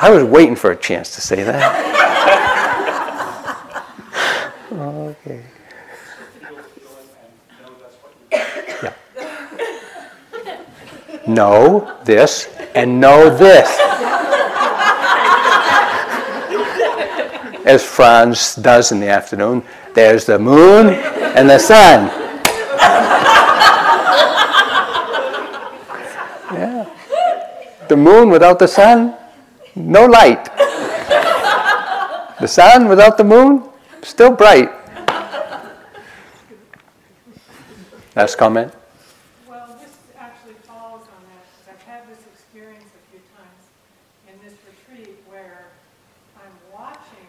I 0.02 0.10
was 0.10 0.24
waiting 0.24 0.56
for 0.56 0.72
a 0.72 0.76
chance 0.76 1.14
to 1.14 1.20
say 1.20 1.44
that. 1.44 1.62
okay. 4.72 5.44
know 11.28 12.00
this 12.04 12.48
and 12.74 13.00
know 13.00 13.30
this. 13.30 13.68
As 17.64 17.84
Franz 17.84 18.56
does 18.56 18.90
in 18.90 18.98
the 18.98 19.08
afternoon, 19.08 19.62
there's 19.94 20.24
the 20.24 20.36
moon 20.36 20.88
and 20.88 21.48
the 21.48 21.60
sun. 21.60 22.08
Yeah. 26.52 26.90
The 27.88 27.96
moon 27.96 28.30
without 28.30 28.58
the 28.58 28.66
sun, 28.66 29.16
no 29.74 30.06
light. 30.06 30.44
The 32.40 32.48
sun 32.48 32.88
without 32.88 33.16
the 33.16 33.24
moon, 33.24 33.64
still 34.02 34.32
bright. 34.32 34.70
Last 38.14 38.36
comment? 38.36 38.72
Well, 39.48 39.78
this 39.80 39.96
actually 40.18 40.54
falls 40.64 41.02
on 41.02 41.22
that 41.32 41.44
because 41.48 41.68
I've 41.70 41.82
had 41.86 42.08
this 42.08 42.24
experience 42.34 42.90
a 42.92 43.10
few 43.10 43.20
times 43.36 43.62
in 44.28 44.34
this 44.44 44.58
retreat 44.68 45.16
where 45.28 45.64
I'm 46.36 46.52
watching. 46.72 47.28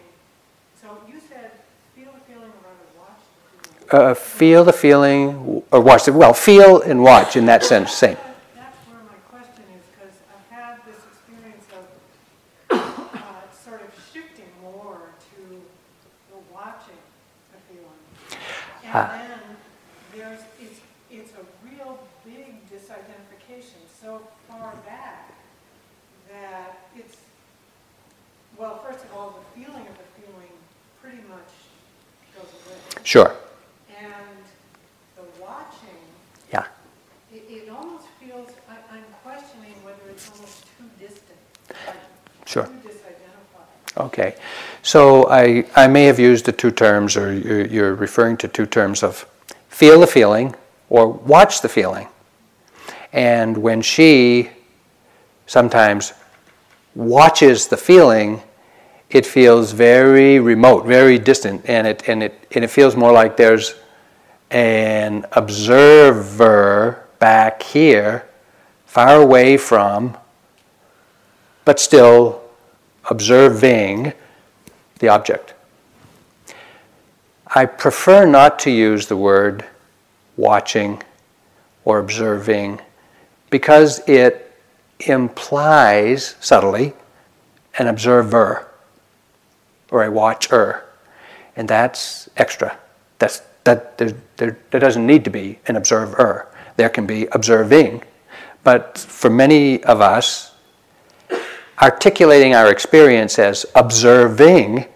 So 0.80 0.98
you 1.08 1.20
said 1.28 1.52
feel 1.94 2.12
the 2.12 2.20
feeling 2.32 2.50
or 2.50 2.60
rather 2.64 2.88
watch 2.98 3.20
the 3.62 3.94
feeling. 3.94 4.10
Uh, 4.10 4.14
feel 4.14 4.64
the 4.64 4.72
feeling 4.72 5.62
or 5.70 5.80
watch 5.80 6.08
it. 6.08 6.10
Well, 6.12 6.34
feel 6.34 6.82
and 6.82 7.02
watch 7.02 7.36
in 7.36 7.46
that 7.46 7.64
sense, 7.64 7.92
same. 7.92 8.16
That's 8.54 8.76
where 8.88 9.00
my 9.04 9.38
question 9.38 9.64
is 9.76 9.84
because 9.94 10.14
I've 10.28 10.50
had 10.50 10.84
this 10.84 11.00
experience 11.12 11.66
of 11.72 12.78
uh, 12.78 13.52
sort 13.64 13.82
of 13.82 13.90
shifting 14.12 14.50
more 14.60 15.00
to 15.32 15.62
the 16.30 16.38
watching 16.52 16.98
the 17.52 17.58
feeling. 17.72 18.40
And 18.84 18.92
ah. 18.92 19.08
then 19.12 19.40
there's, 20.14 20.40
it's, 20.60 20.80
it's 21.10 21.32
a 21.32 21.44
real 21.64 21.98
big 22.24 22.68
disidentification 22.70 23.82
so 24.00 24.22
far 24.48 24.74
back 24.86 25.32
that 26.30 26.78
it's, 26.96 27.16
well, 28.56 28.78
first 28.78 29.04
of 29.04 29.12
all, 29.14 29.38
the 29.38 29.60
feeling 29.60 29.82
of 29.82 29.96
the 29.98 30.20
feeling 30.20 30.50
pretty 31.00 31.22
much 31.28 31.50
goes 32.34 32.48
Sure. 33.04 33.36
Sure. 42.46 42.68
Okay. 43.96 44.36
So 44.82 45.28
I, 45.28 45.64
I 45.74 45.88
may 45.88 46.04
have 46.04 46.20
used 46.20 46.44
the 46.44 46.52
two 46.52 46.70
terms, 46.70 47.16
or 47.16 47.32
you're, 47.32 47.66
you're 47.66 47.94
referring 47.94 48.36
to 48.38 48.48
two 48.48 48.66
terms 48.66 49.02
of 49.02 49.26
feel 49.68 49.98
the 49.98 50.06
feeling 50.06 50.54
or 50.88 51.08
watch 51.08 51.62
the 51.62 51.68
feeling. 51.68 52.06
And 53.12 53.58
when 53.58 53.82
she 53.82 54.50
sometimes 55.46 56.12
watches 56.94 57.66
the 57.66 57.76
feeling, 57.76 58.42
it 59.14 59.24
feels 59.24 59.70
very 59.70 60.40
remote, 60.40 60.84
very 60.84 61.20
distant, 61.20 61.64
and 61.66 61.86
it, 61.86 62.08
and 62.08 62.20
it, 62.20 62.46
and 62.50 62.64
it 62.64 62.68
feels 62.68 62.96
more 62.96 63.12
like 63.12 63.36
there's 63.36 63.76
an 64.50 65.24
observer 65.32 67.06
back 67.20 67.62
here, 67.62 68.26
far 68.86 69.22
away 69.22 69.56
from, 69.56 70.16
but 71.64 71.78
still 71.78 72.42
observing 73.08 74.12
the 74.98 75.08
object. 75.08 75.54
I 77.46 77.66
prefer 77.66 78.26
not 78.26 78.58
to 78.60 78.70
use 78.72 79.06
the 79.06 79.16
word 79.16 79.64
watching 80.36 81.00
or 81.84 82.00
observing 82.00 82.80
because 83.48 84.00
it 84.08 84.52
implies 84.98 86.34
subtly 86.40 86.94
an 87.78 87.86
observer 87.86 88.70
or 89.94 90.02
a 90.02 90.10
watcher, 90.10 90.82
and 91.54 91.68
that's 91.68 92.28
extra. 92.36 92.76
That's, 93.20 93.42
that, 93.62 93.96
there, 93.96 94.12
there, 94.36 94.58
there 94.72 94.80
doesn't 94.80 95.06
need 95.06 95.22
to 95.22 95.30
be 95.30 95.60
an 95.68 95.76
observer. 95.76 96.48
There 96.76 96.88
can 96.88 97.06
be 97.06 97.26
observing. 97.30 98.02
But 98.64 98.98
for 98.98 99.30
many 99.30 99.84
of 99.84 100.00
us, 100.00 100.52
articulating 101.80 102.56
our 102.56 102.72
experience 102.72 103.38
as 103.38 103.66
observing 103.76 104.86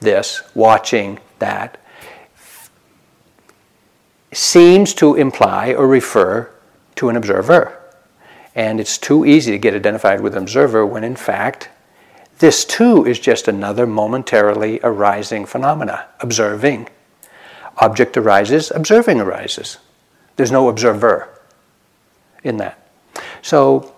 this, 0.00 0.42
watching 0.54 1.18
that, 1.38 1.78
seems 4.32 4.94
to 4.94 5.14
imply 5.16 5.74
or 5.74 5.86
refer 5.86 6.50
to 6.94 7.10
an 7.10 7.16
observer. 7.16 7.78
And 8.54 8.80
it's 8.80 8.96
too 8.96 9.26
easy 9.26 9.52
to 9.52 9.58
get 9.58 9.74
identified 9.74 10.22
with 10.22 10.32
an 10.34 10.42
observer 10.42 10.86
when, 10.86 11.04
in 11.04 11.16
fact, 11.16 11.68
this 12.38 12.64
too 12.64 13.06
is 13.06 13.18
just 13.18 13.48
another 13.48 13.86
momentarily 13.86 14.80
arising 14.82 15.46
phenomena, 15.46 16.06
observing. 16.20 16.88
Object 17.78 18.16
arises, 18.16 18.70
observing 18.74 19.20
arises. 19.20 19.78
There's 20.36 20.52
no 20.52 20.68
observer 20.68 21.28
in 22.42 22.58
that. 22.58 22.88
So 23.42 23.94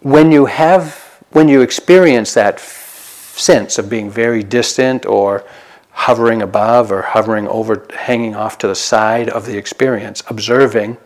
when 0.00 0.30
you 0.30 0.46
have, 0.46 1.22
when 1.30 1.48
you 1.48 1.60
experience 1.60 2.34
that 2.34 2.54
f- 2.54 3.34
sense 3.36 3.78
of 3.78 3.90
being 3.90 4.10
very 4.10 4.42
distant 4.42 5.06
or 5.06 5.44
hovering 5.90 6.42
above 6.42 6.92
or 6.92 7.02
hovering 7.02 7.48
over, 7.48 7.86
hanging 7.94 8.36
off 8.36 8.58
to 8.58 8.68
the 8.68 8.74
side 8.74 9.28
of 9.28 9.46
the 9.46 9.56
experience, 9.56 10.22
observing, 10.28 10.96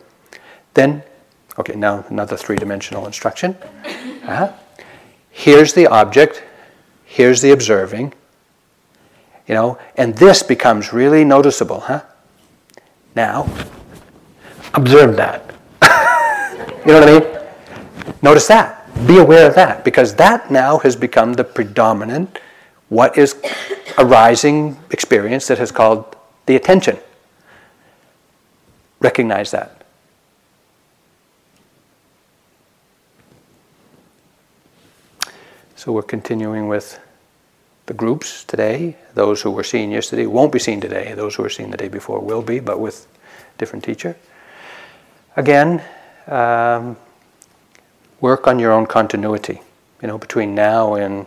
then, 0.74 1.03
okay, 1.59 1.74
now 1.74 2.05
another 2.09 2.37
three 2.37 2.57
dimensional 2.57 3.07
instruction. 3.07 3.57
Uh-huh. 4.22 4.53
Here's 5.33 5.72
the 5.72 5.87
object, 5.87 6.45
here's 7.05 7.41
the 7.41 7.51
observing, 7.51 8.12
you 9.49 9.55
know, 9.55 9.78
and 9.97 10.14
this 10.14 10.43
becomes 10.43 10.93
really 10.93 11.24
noticeable, 11.24 11.80
huh? 11.80 12.03
Now, 13.16 13.49
observe 14.74 15.16
that. 15.16 15.55
you 16.87 16.93
know 16.93 17.01
what 17.01 17.09
I 17.09 17.18
mean? 17.18 18.14
Notice 18.22 18.47
that. 18.49 18.78
Be 19.07 19.18
aware 19.18 19.49
of 19.49 19.55
that 19.55 19.85
because 19.85 20.14
that 20.16 20.51
now 20.51 20.78
has 20.78 20.95
become 20.95 21.33
the 21.33 21.45
predominant, 21.45 22.39
what 22.89 23.16
is 23.16 23.35
arising 23.99 24.78
experience 24.91 25.49
that 25.49 25.59
has 25.59 25.72
called 25.72 26.14
the 26.47 26.57
attention. 26.57 26.99
Recognize 29.01 29.51
that. 29.51 29.82
So 35.83 35.91
we're 35.91 36.03
continuing 36.03 36.68
with 36.68 37.01
the 37.87 37.93
groups 37.93 38.45
today. 38.45 38.97
Those 39.14 39.43
who 39.43 39.51
were 39.51 39.64
seen 39.64 39.91
yesterday 39.91 40.26
won't 40.26 40.53
be 40.53 40.61
seen 40.61 40.80
today. 40.80 41.12
Those 41.14 41.35
who 41.35 41.43
were 41.43 41.51
seen 41.51 41.72
the 41.72 41.76
day 41.76 41.89
before 41.89 42.20
will 42.20 42.41
be, 42.41 42.61
but 42.61 42.78
with 42.78 43.09
different 43.59 43.85
teacher. 43.85 44.14
Again, 45.35 45.83
um, 46.28 46.97
work 48.20 48.47
on 48.47 48.61
your 48.61 48.70
own 48.70 48.87
continuity. 48.87 49.61
You 50.01 50.07
know, 50.07 50.18
between 50.18 50.55
now 50.55 50.95
and 50.95 51.26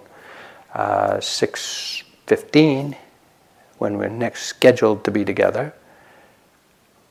uh, 0.74 1.16
6.15, 1.16 2.96
when 3.78 3.98
we're 3.98 4.08
next 4.08 4.44
scheduled 4.44 5.04
to 5.04 5.12
be 5.12 5.26
together, 5.26 5.74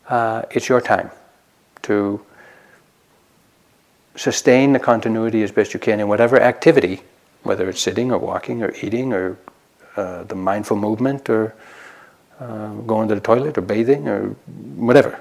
uh, 0.09 0.45
it's 0.51 0.71
your 0.71 0.81
time 0.81 1.11
to 1.83 2.25
sustain 4.17 4.73
the 4.73 4.79
continuity 4.79 5.43
as 5.43 5.53
best 5.53 5.75
you 5.75 5.79
can 5.79 6.01
in 6.01 6.09
whatever 6.09 6.41
activity, 6.41 7.03
whether 7.45 7.69
it's 7.69 7.81
sitting 7.81 8.11
or 8.11 8.19
walking 8.19 8.63
or 8.63 8.73
eating 8.83 9.13
or 9.13 9.39
uh, 9.97 10.25
the 10.25 10.35
mindful 10.35 10.77
movement 10.77 11.31
or 11.31 11.55
uh, 12.41 12.73
going 12.87 13.09
to 13.09 13.15
the 13.15 13.21
toilet 13.21 13.57
or 13.57 13.61
bathing 13.61 14.09
or 14.09 14.31
whatever. 14.77 15.21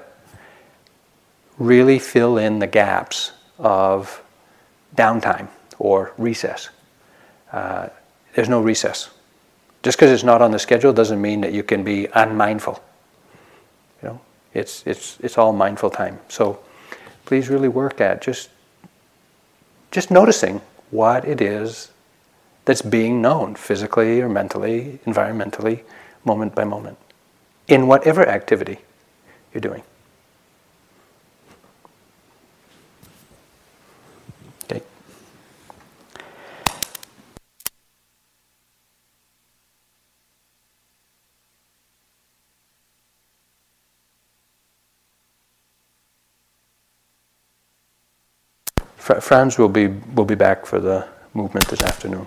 Really 1.58 1.98
fill 1.98 2.38
in 2.38 2.58
the 2.58 2.66
gaps 2.66 3.32
of 3.58 4.22
downtime 4.96 5.48
or 5.78 6.12
recess. 6.18 6.70
Uh, 7.52 7.88
there's 8.34 8.48
no 8.48 8.60
recess. 8.60 9.10
Just 9.84 9.98
because 9.98 10.10
it's 10.10 10.24
not 10.24 10.42
on 10.42 10.50
the 10.50 10.58
schedule 10.58 10.92
doesn't 10.92 11.20
mean 11.20 11.42
that 11.42 11.52
you 11.52 11.62
can 11.62 11.84
be 11.84 12.08
unmindful. 12.14 12.82
You 14.02 14.08
know, 14.08 14.20
it's 14.54 14.82
it's 14.86 15.18
it's 15.20 15.38
all 15.38 15.52
mindful 15.52 15.90
time. 15.90 16.18
So 16.28 16.58
please 17.26 17.48
really 17.48 17.68
work 17.68 18.00
at 18.00 18.22
just 18.22 18.50
just 19.90 20.10
noticing 20.10 20.60
what 20.90 21.24
it 21.24 21.40
is 21.40 21.90
that's 22.64 22.82
being 22.82 23.20
known 23.20 23.54
physically 23.54 24.20
or 24.20 24.28
mentally, 24.28 24.98
environmentally, 25.06 25.82
moment 26.24 26.54
by 26.54 26.64
moment, 26.64 26.98
in 27.68 27.86
whatever 27.86 28.26
activity 28.26 28.78
you're 29.52 29.60
doing. 29.60 29.82
Okay. 34.64 34.82
Franz 48.96 49.58
will 49.58 49.68
be 49.68 49.88
will 49.88 50.24
be 50.24 50.34
back 50.34 50.64
for 50.64 50.80
the 50.80 51.06
movement 51.34 51.68
this 51.68 51.82
afternoon. 51.82 52.26